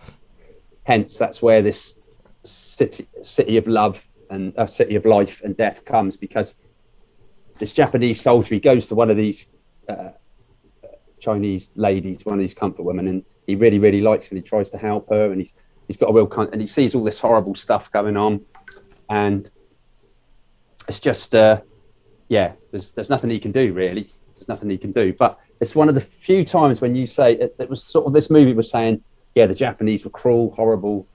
Hence 0.84 1.18
that's 1.18 1.42
where 1.42 1.62
this 1.62 2.00
city 2.42 3.06
city 3.22 3.56
of 3.58 3.66
love 3.66 4.08
and 4.30 4.58
uh, 4.58 4.66
city 4.66 4.94
of 4.94 5.04
life 5.04 5.42
and 5.44 5.56
death 5.56 5.84
comes 5.84 6.16
because 6.16 6.56
this 7.58 7.72
japanese 7.72 8.20
soldier 8.22 8.54
he 8.54 8.60
goes 8.60 8.88
to 8.88 8.94
one 8.94 9.10
of 9.10 9.16
these 9.16 9.48
uh, 9.88 10.10
chinese 11.18 11.70
ladies 11.74 12.24
one 12.24 12.34
of 12.34 12.40
these 12.40 12.54
comfort 12.54 12.84
women 12.84 13.08
and 13.08 13.24
he 13.46 13.54
really 13.56 13.78
really 13.78 14.00
likes 14.00 14.28
her 14.28 14.36
and 14.36 14.42
he 14.42 14.48
tries 14.48 14.70
to 14.70 14.78
help 14.78 15.10
her 15.10 15.30
and 15.30 15.40
he's 15.40 15.52
he's 15.88 15.96
got 15.96 16.08
a 16.08 16.12
real 16.12 16.26
con- 16.26 16.48
and 16.52 16.60
he 16.60 16.66
sees 16.66 16.94
all 16.94 17.04
this 17.04 17.18
horrible 17.18 17.54
stuff 17.54 17.90
going 17.90 18.16
on 18.16 18.40
and 19.10 19.50
it's 20.86 21.00
just 21.00 21.34
uh, 21.34 21.60
yeah 22.28 22.52
there's 22.70 22.90
there's 22.90 23.10
nothing 23.10 23.30
he 23.30 23.38
can 23.38 23.52
do 23.52 23.72
really. 23.72 24.08
There's 24.34 24.48
nothing 24.48 24.70
he 24.70 24.78
can 24.78 24.92
do. 24.92 25.12
But 25.12 25.38
it's 25.60 25.74
one 25.74 25.88
of 25.88 25.94
the 25.94 26.00
few 26.00 26.44
times 26.44 26.80
when 26.80 26.94
you 26.94 27.06
say 27.06 27.34
it, 27.34 27.56
it 27.58 27.68
was 27.68 27.82
sort 27.82 28.06
of 28.06 28.12
this 28.12 28.30
movie 28.30 28.52
was 28.52 28.70
saying 28.70 29.02
yeah 29.34 29.46
the 29.46 29.54
japanese 29.54 30.04
were 30.04 30.10
cruel 30.10 30.50
horrible 30.52 31.06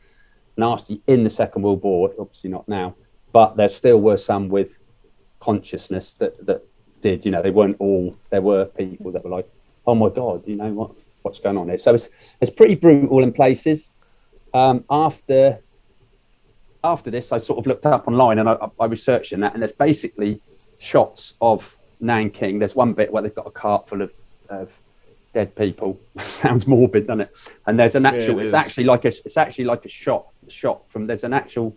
nasty 0.58 1.02
in 1.08 1.24
the 1.24 1.30
second 1.30 1.62
world 1.62 1.82
war. 1.82 2.12
Obviously 2.20 2.50
not 2.50 2.68
now. 2.68 2.96
But 3.32 3.58
there 3.58 3.70
still 3.70 4.00
were 4.00 4.18
some 4.18 4.50
with 4.50 4.78
consciousness 5.40 6.14
that 6.16 6.46
that 6.46 6.66
did 7.02 7.26
you 7.26 7.32
know 7.32 7.42
they 7.42 7.52
weren't 7.52 7.78
all 7.80 8.16
there 8.30 8.42
were 8.42 8.66
people 8.66 9.12
that 9.12 9.24
were 9.26 9.30
like 9.30 9.46
oh 9.86 9.94
my 9.94 10.08
god 10.08 10.42
you 10.48 10.56
know 10.56 10.72
what 10.72 10.92
what's 11.24 11.40
going 11.40 11.58
on 11.58 11.68
here? 11.70 11.78
So 11.78 11.94
it's 11.94 12.36
it's 12.40 12.52
pretty 12.52 12.76
brutal 12.76 13.24
in 13.24 13.34
places. 13.34 13.94
Um, 14.54 14.86
after 14.90 15.58
after 16.84 17.10
this, 17.10 17.32
I 17.32 17.38
sort 17.40 17.60
of 17.60 17.66
looked 17.66 17.86
up 17.86 18.08
online 18.08 18.40
and 18.40 18.50
I, 18.50 18.58
I 18.80 18.86
researched 18.86 19.32
in 19.32 19.40
that, 19.40 19.54
and 19.54 19.62
there's 19.62 19.74
basically 19.74 20.42
shots 20.84 21.34
of 21.42 21.76
Nanking. 22.00 22.60
There's 22.60 22.76
one 22.76 22.94
bit 22.94 23.12
where 23.12 23.24
they've 23.24 23.34
got 23.34 23.48
a 23.48 23.52
cart 23.52 23.88
full 23.88 24.02
of, 24.02 24.12
of 24.50 24.72
dead 25.34 25.56
people. 25.56 26.00
Sounds 26.20 26.68
morbid, 26.68 27.08
doesn't 27.08 27.22
it? 27.22 27.32
And 27.66 27.80
there's 27.80 27.96
an 27.96 28.06
actual. 28.06 28.40
it 28.40 28.46
it's 28.46 28.54
actually 28.54 28.84
like 28.84 29.06
a. 29.06 29.08
It's 29.08 29.38
actually 29.38 29.66
like 29.66 29.86
a 29.86 29.90
shot. 29.90 30.28
Shot 30.50 30.90
from. 30.90 31.08
There's 31.08 31.24
an 31.24 31.34
actual 31.34 31.76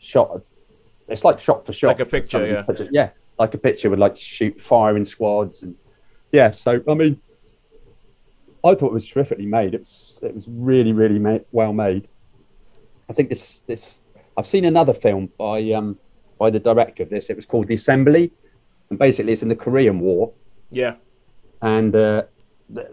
shot. 0.00 0.30
Of, 0.30 0.44
it's 1.08 1.24
like 1.24 1.38
shot 1.40 1.64
for 1.64 1.72
shot. 1.72 1.88
Like 1.88 2.00
a 2.00 2.06
picture, 2.06 2.46
yeah. 2.46 2.86
Yeah, 2.90 3.10
like 3.38 3.54
a 3.54 3.58
picture 3.58 3.90
with 3.90 3.98
like 3.98 4.16
shoot 4.16 4.60
firing 4.60 5.04
squads 5.04 5.62
and 5.62 5.76
yeah. 6.32 6.50
So 6.50 6.80
I 6.88 6.94
mean, 6.94 7.20
I 8.64 8.74
thought 8.74 8.86
it 8.86 8.92
was 8.92 9.08
terrifically 9.08 9.46
made. 9.46 9.74
It 9.74 9.80
was 9.80 10.18
it 10.22 10.34
was 10.34 10.48
really 10.48 10.92
really 10.92 11.44
well 11.52 11.72
made. 11.72 12.08
I 13.08 13.12
think 13.12 13.28
this 13.28 13.60
this 13.62 14.02
I've 14.36 14.46
seen 14.46 14.64
another 14.64 14.94
film 14.94 15.30
by 15.38 15.72
um 15.72 15.98
by 16.40 16.50
the 16.50 16.58
director 16.58 17.02
of 17.04 17.10
this. 17.10 17.28
It 17.30 17.36
was 17.36 17.44
called 17.46 17.68
The 17.68 17.74
Assembly, 17.74 18.32
and 18.88 18.98
basically 18.98 19.32
it's 19.34 19.42
in 19.42 19.48
the 19.50 19.54
Korean 19.66 20.00
War, 20.00 20.32
Yeah. 20.72 20.94
and 21.62 21.94
uh, 21.94 22.22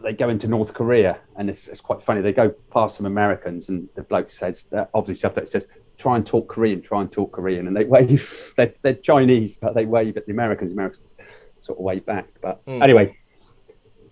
they 0.04 0.12
go 0.14 0.28
into 0.30 0.48
North 0.48 0.74
Korea, 0.74 1.20
and 1.38 1.50
it's, 1.50 1.68
it's 1.70 1.80
quite 1.82 2.04
funny. 2.04 2.20
They 2.22 2.34
go 2.34 2.50
past 2.72 2.98
some 2.98 3.06
Americans, 3.06 3.70
and 3.70 3.88
the 3.96 4.04
bloke 4.04 4.30
says, 4.32 4.64
that 4.72 4.90
obviously 4.94 5.22
subtitle 5.22 5.48
says, 5.48 5.68
"Try 5.98 6.18
and 6.18 6.26
talk 6.28 6.50
Korean, 6.50 6.82
try 6.82 7.00
and 7.02 7.12
talk 7.12 7.32
Korean," 7.32 7.68
and 7.68 7.76
they 7.78 7.86
wave. 7.86 8.54
They're, 8.58 8.74
they're 8.82 8.96
Chinese, 8.96 9.56
but 9.58 9.74
they 9.76 9.86
wave 9.86 10.18
at 10.18 10.26
the 10.26 10.34
Americans. 10.34 10.72
The 10.72 10.76
Americans 10.76 11.16
sort 11.62 11.78
of 11.80 11.84
wave 11.86 12.06
back. 12.06 12.28
But 12.42 12.62
anyway, 12.68 13.16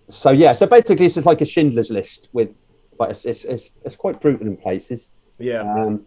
so 0.08 0.30
yeah, 0.30 0.52
so 0.54 0.66
basically 0.66 1.04
it's 1.06 1.16
just 1.16 1.26
like 1.26 1.40
a 1.42 1.44
Schindler's 1.44 1.90
List 1.90 2.28
with, 2.32 2.50
but 2.98 3.10
it's 3.10 3.24
it's 3.26 3.44
it's, 3.44 3.70
it's 3.84 3.96
quite 3.96 4.20
brutal 4.20 4.46
in 4.46 4.56
places. 4.56 5.10
Yeah. 5.38 5.60
Um, 5.62 6.06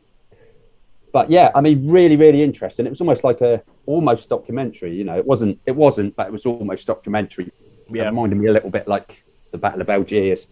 but 1.11 1.29
yeah, 1.29 1.51
I 1.55 1.61
mean, 1.61 1.89
really, 1.89 2.15
really 2.15 2.43
interesting. 2.43 2.85
It 2.85 2.89
was 2.89 3.01
almost 3.01 3.23
like 3.23 3.41
a 3.41 3.61
almost 3.85 4.29
documentary. 4.29 4.95
You 4.95 5.03
know, 5.03 5.17
it 5.17 5.25
wasn't, 5.25 5.59
it 5.65 5.75
wasn't, 5.75 6.15
but 6.15 6.27
it 6.27 6.31
was 6.31 6.45
almost 6.45 6.87
documentary. 6.87 7.51
Yeah. 7.89 8.03
It 8.03 8.05
reminded 8.07 8.37
me 8.37 8.47
a 8.47 8.51
little 8.51 8.69
bit 8.69 8.87
like 8.87 9.23
the 9.51 9.57
Battle 9.57 9.81
of 9.81 9.89
Algiers. 9.89 10.47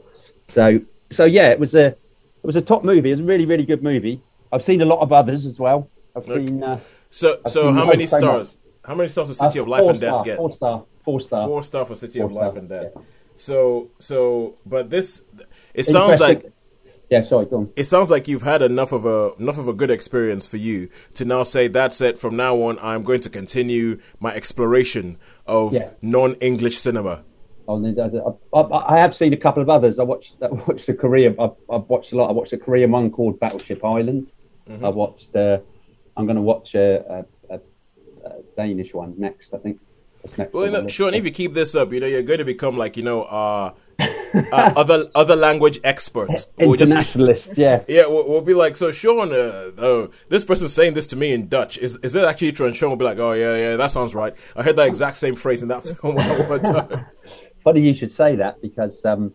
So, 0.47 0.79
so 1.09 1.25
yeah, 1.25 1.49
it 1.49 1.59
was 1.59 1.75
a, 1.75 1.87
it 1.87 2.43
was 2.43 2.55
a 2.55 2.61
top 2.61 2.83
movie. 2.83 3.09
It 3.09 3.13
was 3.13 3.19
a 3.19 3.23
really, 3.23 3.45
really 3.45 3.65
good 3.65 3.83
movie. 3.83 4.21
I've 4.51 4.63
seen 4.63 4.81
a 4.81 4.85
lot 4.85 4.99
of 4.99 5.11
others 5.11 5.45
as 5.45 5.59
well. 5.59 5.89
I've 6.15 6.25
seen. 6.25 6.63
Uh, 6.63 6.79
So, 7.09 7.39
so 7.47 7.63
seen 7.67 7.75
how 7.75 7.85
many 7.85 8.05
stars? 8.05 8.57
How 8.83 8.95
many 8.95 9.09
stars 9.09 9.29
does 9.29 9.39
City 9.39 9.59
uh, 9.59 9.63
of 9.63 9.67
Life 9.69 9.81
four 9.81 9.91
and 9.91 10.01
Death 10.01 10.09
star, 10.09 10.25
get? 10.25 10.37
Four 10.37 10.51
star, 10.51 10.83
four 11.03 11.19
star. 11.21 11.47
Four 11.47 11.63
star 11.63 11.85
for 11.85 11.95
City 11.95 12.19
of 12.19 12.31
Four 12.31 12.41
Life 12.43 12.57
and 12.57 12.69
Death. 12.69 12.91
yeah. 12.95 13.01
So, 13.35 13.89
so, 13.99 14.55
but 14.65 14.89
this, 14.89 15.23
it 15.73 15.85
sounds 15.85 16.19
like 16.19 16.45
Yeah, 17.09 17.21
sorry, 17.23 17.45
go 17.45 17.57
on. 17.57 17.73
it 17.77 17.85
sounds 17.85 18.11
like 18.11 18.27
you've 18.27 18.43
had 18.43 18.61
enough 18.61 18.91
of 18.91 19.05
a 19.05 19.31
enough 19.39 19.57
of 19.57 19.67
a 19.69 19.73
good 19.73 19.89
experience 19.91 20.45
for 20.45 20.57
you 20.57 20.89
to 21.15 21.23
now 21.23 21.43
say 21.43 21.67
that's 21.69 22.01
it. 22.01 22.17
From 22.17 22.35
now 22.35 22.61
on, 22.63 22.77
I'm 22.81 23.03
going 23.03 23.21
to 23.21 23.29
continue 23.29 23.99
my 24.19 24.33
exploration 24.33 25.17
of 25.45 25.73
Yeah. 25.73 25.89
non-English 26.01 26.77
cinema. 26.77 27.23
Oh, 27.69 27.83
I, 28.53 28.59
I, 28.59 28.95
I 28.95 28.99
have 28.99 29.13
seen 29.15 29.33
a 29.33 29.37
couple 29.37 29.61
of 29.61 29.69
others. 29.69 29.99
I 29.99 30.03
watched 30.03 30.35
I 30.41 30.47
watched 30.47 30.87
the 30.87 30.93
Korean. 30.93 31.35
I've, 31.39 31.57
I've 31.69 31.87
watched 31.89 32.11
a 32.11 32.15
lot. 32.17 32.29
I 32.29 32.33
watched 32.33 32.53
a 32.53 32.57
Korean 32.57 32.91
one 32.91 33.09
called 33.11 33.39
Battleship 33.39 33.83
Island. 33.85 34.31
Mm-hmm. 34.69 34.83
I 34.85 34.89
watched. 34.89 35.35
Uh, 35.35 35.59
I'm 36.17 36.25
going 36.25 36.35
to 36.37 36.41
watch 36.41 36.75
a, 36.75 37.25
a, 37.49 37.55
a, 37.55 37.59
a 38.25 38.31
Danish 38.57 38.93
one 38.93 39.13
next. 39.17 39.53
I 39.53 39.57
think. 39.59 39.79
Well, 40.51 40.65
you 40.65 40.71
know. 40.71 40.87
Sean, 40.87 41.13
if 41.13 41.23
you 41.23 41.31
keep 41.31 41.53
this 41.53 41.73
up, 41.75 41.93
you 41.93 41.99
know 42.01 42.07
you're 42.07 42.23
going 42.23 42.39
to 42.39 42.45
become 42.45 42.77
like 42.77 42.97
you 42.97 43.03
know, 43.03 43.23
uh, 43.23 43.73
uh, 44.51 44.73
other 44.75 45.05
other 45.15 45.35
language 45.35 45.79
expert. 45.83 46.29
We'll 46.57 46.75
just 46.75 46.91
yeah. 47.57 47.83
yeah, 47.87 48.07
we'll, 48.07 48.27
we'll 48.27 48.41
be 48.41 48.53
like, 48.53 48.75
so 48.75 48.91
Sean, 48.91 49.31
uh, 49.31 49.71
oh, 49.77 50.09
this 50.29 50.43
person's 50.43 50.73
saying 50.73 50.95
this 50.95 51.07
to 51.07 51.15
me 51.15 51.31
in 51.33 51.47
Dutch. 51.47 51.77
Is 51.77 51.95
is 52.03 52.15
it 52.15 52.23
actually 52.23 52.51
true? 52.51 52.67
And 52.67 52.75
Sean 52.75 52.89
will 52.89 52.97
be 52.97 53.05
like, 53.05 53.19
oh 53.19 53.33
yeah, 53.33 53.55
yeah, 53.55 53.75
that 53.77 53.91
sounds 53.91 54.15
right. 54.15 54.33
I 54.55 54.63
heard 54.63 54.75
that 54.75 54.87
exact 54.87 55.17
same 55.17 55.35
phrase 55.35 55.61
in 55.61 55.69
that 55.69 55.83
film 55.83 56.15
one 56.15 56.61
time. 56.61 57.05
Funny 57.59 57.81
you 57.81 57.93
should 57.93 58.11
say 58.11 58.35
that 58.35 58.61
because 58.61 59.03
um, 59.05 59.33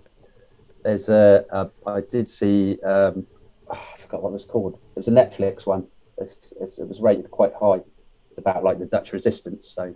there's 0.82 1.08
a, 1.08 1.44
a 1.50 1.70
I 1.88 2.00
did 2.10 2.28
see 2.28 2.78
um, 2.82 3.26
oh, 3.68 3.88
I 3.94 4.00
forgot 4.00 4.22
what 4.22 4.30
it 4.30 4.34
was 4.34 4.44
called. 4.44 4.74
It 4.74 4.98
was 4.98 5.08
a 5.08 5.12
Netflix 5.12 5.66
one. 5.66 5.86
It's, 6.18 6.52
it's, 6.60 6.78
it 6.78 6.88
was 6.88 7.00
rated 7.00 7.30
quite 7.30 7.52
high. 7.58 7.80
It's 8.30 8.38
about 8.38 8.64
like 8.64 8.78
the 8.78 8.86
Dutch 8.86 9.12
resistance. 9.12 9.68
So 9.68 9.94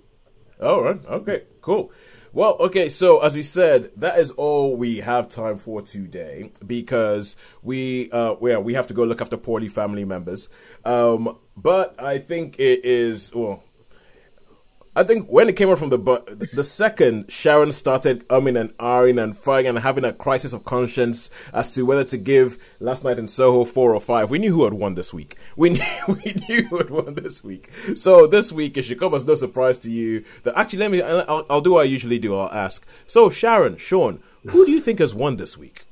All 0.63 0.83
right. 0.83 1.05
Okay. 1.07 1.45
Cool. 1.61 1.91
Well, 2.33 2.57
okay. 2.61 2.89
So 2.89 3.21
as 3.21 3.35
we 3.35 3.43
said, 3.43 3.91
that 3.97 4.19
is 4.19 4.31
all 4.33 4.77
we 4.77 4.99
have 4.99 5.29
time 5.29 5.57
for 5.59 5.83
today 5.83 6.53
because 6.67 7.37
we, 7.63 8.11
uh, 8.11 8.35
yeah, 8.43 8.59
we 8.59 8.75
have 8.75 8.87
to 8.89 8.95
go 8.95 9.05
look 9.05 9.21
after 9.21 9.37
poorly 9.37 9.69
family 9.69 10.05
members. 10.05 10.49
Um, 10.85 11.39
but 11.57 12.01
I 12.03 12.19
think 12.19 12.59
it 12.59 12.85
is 12.85 13.35
well. 13.35 13.63
I 14.97 15.05
think 15.05 15.29
when 15.29 15.47
it 15.47 15.57
came 15.57 15.69
out 15.69 15.79
from 15.79 15.91
the 15.91 15.99
bu- 15.99 16.25
the 16.55 16.65
second 16.65 17.31
Sharon 17.31 17.71
started 17.71 18.27
umming 18.29 18.59
and 18.59 18.75
ahhing 18.79 19.23
and 19.23 19.37
fighting 19.37 19.69
and 19.69 19.79
having 19.81 20.05
a 20.05 20.13
crisis 20.15 20.55
of 20.55 20.65
conscience 20.65 21.29
as 21.53 21.71
to 21.75 21.83
whether 21.83 22.03
to 22.05 22.17
give 22.17 22.59
Last 22.81 23.05
Night 23.05 23.19
in 23.19 23.29
Soho 23.29 23.67
four 23.67 23.95
or 23.95 24.01
five, 24.01 24.31
we 24.31 24.39
knew 24.39 24.55
who 24.55 24.65
had 24.65 24.73
won 24.73 24.95
this 24.95 25.13
week. 25.13 25.37
We 25.55 25.69
knew 25.71 25.83
we 26.09 26.35
knew 26.49 26.67
who 26.69 26.79
had 26.79 26.89
won 26.89 27.15
this 27.15 27.45
week. 27.45 27.71
So 27.95 28.27
this 28.27 28.51
week 28.51 28.79
it 28.79 28.87
should 28.87 28.99
come 28.99 29.13
as 29.13 29.27
no 29.27 29.35
surprise 29.35 29.77
to 29.79 29.91
you 29.91 30.25
that 30.45 30.57
actually 30.57 30.79
let 30.79 30.91
me 30.91 31.03
I'll, 31.03 31.45
I'll 31.51 31.61
do 31.61 31.73
what 31.73 31.83
I 31.83 31.85
usually 31.85 32.19
do. 32.19 32.35
I'll 32.35 32.51
ask. 32.51 32.87
So 33.07 33.29
Sharon, 33.29 33.77
Sean, 33.77 34.23
who 34.49 34.65
do 34.65 34.73
you 34.73 34.81
think 34.81 35.01
has 35.01 35.15
won 35.15 35.37
this 35.37 35.59
week? 35.59 35.85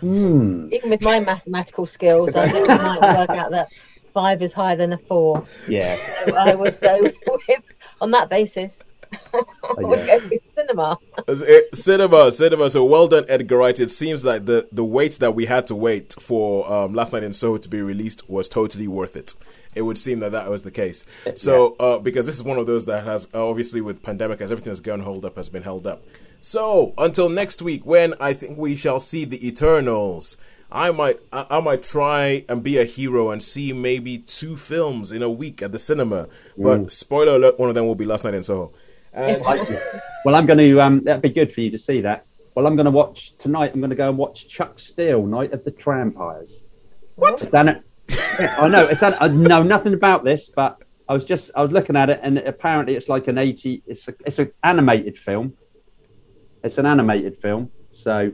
Hmm. 0.00 0.72
Even 0.72 0.88
with 0.88 1.02
my 1.02 1.20
mathematical 1.20 1.84
skills, 1.84 2.34
I 2.34 2.48
think 2.48 2.70
I 2.70 2.76
might 2.76 3.18
work 3.18 3.30
out 3.30 3.50
that 3.50 3.72
five 4.12 4.42
is 4.42 4.52
higher 4.52 4.76
than 4.76 4.92
a 4.92 4.98
four. 4.98 5.44
yeah, 5.68 5.96
So 6.26 6.36
I 6.36 6.54
would 6.54 6.80
go 6.80 7.00
with, 7.02 7.14
on 8.00 8.10
that 8.12 8.28
basis, 8.28 8.80
I 9.34 9.42
would 9.78 9.98
yeah. 10.00 10.18
go 10.18 10.28
with 10.28 10.42
cinema. 10.54 10.98
As 11.26 11.40
it- 11.42 11.74
cinema, 11.76 12.30
cinema. 12.32 12.68
So 12.70 12.84
well 12.84 13.08
done, 13.08 13.24
Edgar 13.28 13.56
Wright. 13.58 13.78
It 13.80 13.90
seems 13.90 14.24
like 14.24 14.44
the 14.46 14.68
the 14.72 14.84
wait 14.84 15.14
that 15.20 15.34
we 15.34 15.46
had 15.46 15.66
to 15.68 15.74
wait 15.74 16.14
for 16.20 16.70
um, 16.70 16.94
Last 16.94 17.12
Night 17.12 17.22
in 17.22 17.32
Soho 17.32 17.56
to 17.58 17.68
be 17.68 17.80
released 17.80 18.28
was 18.28 18.48
totally 18.48 18.86
worth 18.88 19.16
it. 19.16 19.34
It 19.74 19.82
would 19.82 19.98
seem 19.98 20.20
that 20.20 20.32
that 20.32 20.50
was 20.50 20.62
the 20.62 20.70
case. 20.70 21.06
So 21.36 21.76
uh, 21.78 21.98
because 21.98 22.26
this 22.26 22.34
is 22.34 22.42
one 22.42 22.58
of 22.58 22.66
those 22.66 22.84
that 22.86 23.04
has 23.04 23.28
uh, 23.32 23.46
obviously 23.48 23.80
with 23.80 24.02
pandemic 24.02 24.40
as 24.40 24.50
everything 24.50 24.70
that's 24.72 24.80
gone 24.80 25.00
hold 25.00 25.24
up 25.24 25.36
has 25.36 25.48
been 25.48 25.62
held 25.62 25.86
up. 25.86 26.02
So 26.40 26.94
until 26.98 27.28
next 27.28 27.62
week, 27.62 27.84
when 27.86 28.14
I 28.20 28.32
think 28.32 28.58
we 28.58 28.76
shall 28.76 29.00
see 29.00 29.24
the 29.24 29.46
Eternals. 29.46 30.36
I 30.70 30.90
might, 30.90 31.20
I, 31.32 31.46
I 31.50 31.60
might 31.60 31.82
try 31.82 32.44
and 32.48 32.62
be 32.62 32.78
a 32.78 32.84
hero 32.84 33.30
and 33.30 33.42
see 33.42 33.72
maybe 33.72 34.18
two 34.18 34.56
films 34.56 35.12
in 35.12 35.22
a 35.22 35.30
week 35.30 35.62
at 35.62 35.72
the 35.72 35.78
cinema. 35.78 36.28
But 36.56 36.92
spoiler 36.92 37.36
alert, 37.36 37.58
one 37.58 37.68
of 37.68 37.74
them 37.74 37.86
will 37.86 37.94
be 37.94 38.04
Last 38.04 38.24
Night 38.24 38.34
in 38.34 38.42
Soho. 38.42 38.72
And 39.12 39.42
well, 40.24 40.34
I'm 40.34 40.46
going 40.46 40.58
to. 40.58 40.80
Um, 40.80 41.04
that'd 41.04 41.22
be 41.22 41.30
good 41.30 41.52
for 41.52 41.60
you 41.62 41.70
to 41.70 41.78
see 41.78 42.02
that. 42.02 42.26
Well, 42.54 42.66
I'm 42.66 42.76
going 42.76 42.86
to 42.86 42.90
watch 42.90 43.36
tonight. 43.38 43.70
I'm 43.72 43.80
going 43.80 43.90
to 43.90 43.96
go 43.96 44.08
and 44.08 44.18
watch 44.18 44.48
Chuck 44.48 44.78
Steel, 44.78 45.24
Night 45.26 45.52
of 45.52 45.64
the 45.64 45.70
Trampires. 45.70 46.64
What? 47.14 47.42
It's 47.42 47.54
an, 47.54 47.82
yeah, 48.08 48.56
I 48.58 48.68
know. 48.68 48.86
It's 48.86 49.02
an, 49.02 49.14
I 49.20 49.28
know 49.28 49.62
nothing 49.62 49.94
about 49.94 50.24
this, 50.24 50.48
but 50.48 50.82
I 51.08 51.14
was 51.14 51.24
just 51.24 51.50
I 51.56 51.62
was 51.62 51.72
looking 51.72 51.96
at 51.96 52.10
it, 52.10 52.20
and 52.22 52.38
apparently 52.38 52.94
it's 52.94 53.08
like 53.08 53.28
an 53.28 53.38
80. 53.38 53.82
It's 53.86 54.08
a, 54.08 54.14
it's 54.26 54.38
an 54.38 54.52
animated 54.62 55.18
film. 55.18 55.56
It's 56.62 56.76
an 56.78 56.86
animated 56.86 57.38
film. 57.38 57.70
So 57.88 58.32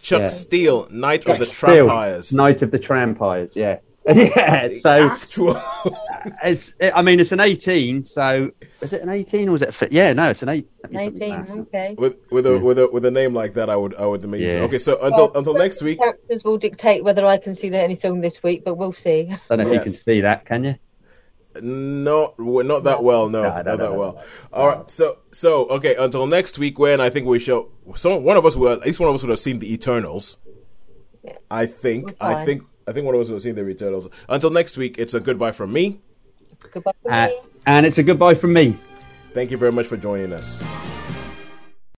Chuck 0.00 0.22
Yeah. 0.22 0.26
Steel, 0.28 0.88
Night 0.90 1.26
of 1.26 1.38
the 1.38 1.46
Steel, 1.46 1.86
Trampires. 1.86 2.32
Night 2.32 2.62
of 2.62 2.70
the 2.70 2.78
Trampires. 2.78 3.54
Yeah. 3.54 3.78
yeah. 4.14 4.68
So 4.78 5.10
Actual. 5.10 5.62
it's. 6.42 6.74
I 6.80 7.02
mean, 7.02 7.20
it's 7.20 7.32
an 7.32 7.40
18. 7.40 8.04
So 8.04 8.50
is 8.80 8.94
it 8.94 9.02
an 9.02 9.10
18 9.10 9.48
or 9.48 9.52
was 9.52 9.62
it? 9.62 9.82
A, 9.82 9.88
yeah. 9.90 10.14
No, 10.14 10.30
it's 10.30 10.42
an 10.42 10.48
8. 10.48 10.66
let 10.82 10.92
me 10.92 11.10
put 11.10 11.20
my 11.20 11.26
18, 11.26 11.60
okay. 11.60 11.94
with 11.98 12.16
with 12.30 12.46
a 12.46 12.58
with 12.58 12.78
a 12.78 12.88
with 12.88 13.04
a 13.04 13.10
name 13.10 13.34
like 13.34 13.52
that, 13.54 13.68
I 13.68 13.76
would 13.76 13.94
I 13.96 14.06
would 14.06 14.24
amazing. 14.24 14.58
Yeah. 14.58 14.64
Okay, 14.64 14.78
so 14.78 14.98
until 15.02 15.28
Well, 15.28 15.38
until 15.38 15.54
next 15.54 15.82
week. 15.82 15.98
Characters 15.98 16.44
will 16.44 16.56
dictate 16.56 17.04
whether 17.04 17.26
I 17.26 17.36
can 17.36 17.54
see 17.54 17.68
the 17.68 17.78
any 17.78 17.94
film 17.94 18.22
this 18.22 18.42
week, 18.42 18.64
but 18.64 18.76
we'll 18.76 18.92
see. 18.92 19.30
I 19.50 19.56
don't 19.56 19.66
know 19.66 19.72
if 19.72 19.74
you 19.74 19.80
can 19.80 19.92
see 19.92 20.22
that. 20.22 20.46
Can 20.46 20.64
you? 20.64 20.74
No, 21.60 22.34
not 22.38 22.84
that 22.84 23.02
well. 23.02 23.28
No, 23.28 23.42
No, 23.42 23.48
not 23.48 23.64
no, 23.66 23.70
no, 23.72 23.76
that 23.76 23.92
no, 23.92 23.98
well. 23.98 24.12
no. 24.14 24.22
All 24.52 24.68
right, 24.68 24.90
so 24.90 25.18
so 25.32 25.66
okay, 25.66 25.96
until 25.96 26.26
next 26.26 26.58
week 26.58 26.78
when 26.78 27.00
I 27.00 27.10
think 27.10 27.26
we 27.26 27.38
shall. 27.38 27.68
Some 27.96 28.22
one 28.22 28.36
of 28.36 28.46
us 28.46 28.54
will 28.56 28.72
at 28.72 28.80
least 28.80 29.00
one 29.00 29.08
of 29.08 29.14
us 29.14 29.22
would 29.22 29.30
have 29.30 29.40
seen 29.40 29.58
the 29.58 29.72
Eternals. 29.72 30.36
I 31.50 31.66
think. 31.66 32.14
I 32.20 32.44
think. 32.44 32.62
I 32.86 32.92
think 32.92 33.04
one 33.06 33.14
of 33.14 33.20
us 33.20 33.28
would 33.28 33.34
have 33.34 33.42
seen 33.42 33.54
the 33.56 33.68
Eternals. 33.68 34.08
Until 34.28 34.50
next 34.50 34.76
week, 34.76 34.96
it's 34.98 35.14
a 35.14 35.20
goodbye 35.20 35.52
from 35.52 35.72
me. 35.72 36.00
Goodbye. 36.72 36.92
for 37.02 37.12
Uh, 37.12 37.26
me. 37.28 37.38
and 37.66 37.84
it's 37.86 37.98
a 37.98 38.02
goodbye 38.02 38.34
from 38.34 38.52
me. 38.52 38.76
Thank 39.34 39.50
you 39.50 39.56
very 39.56 39.72
much 39.72 39.86
for 39.86 39.96
joining 39.96 40.32
us. 40.32 40.60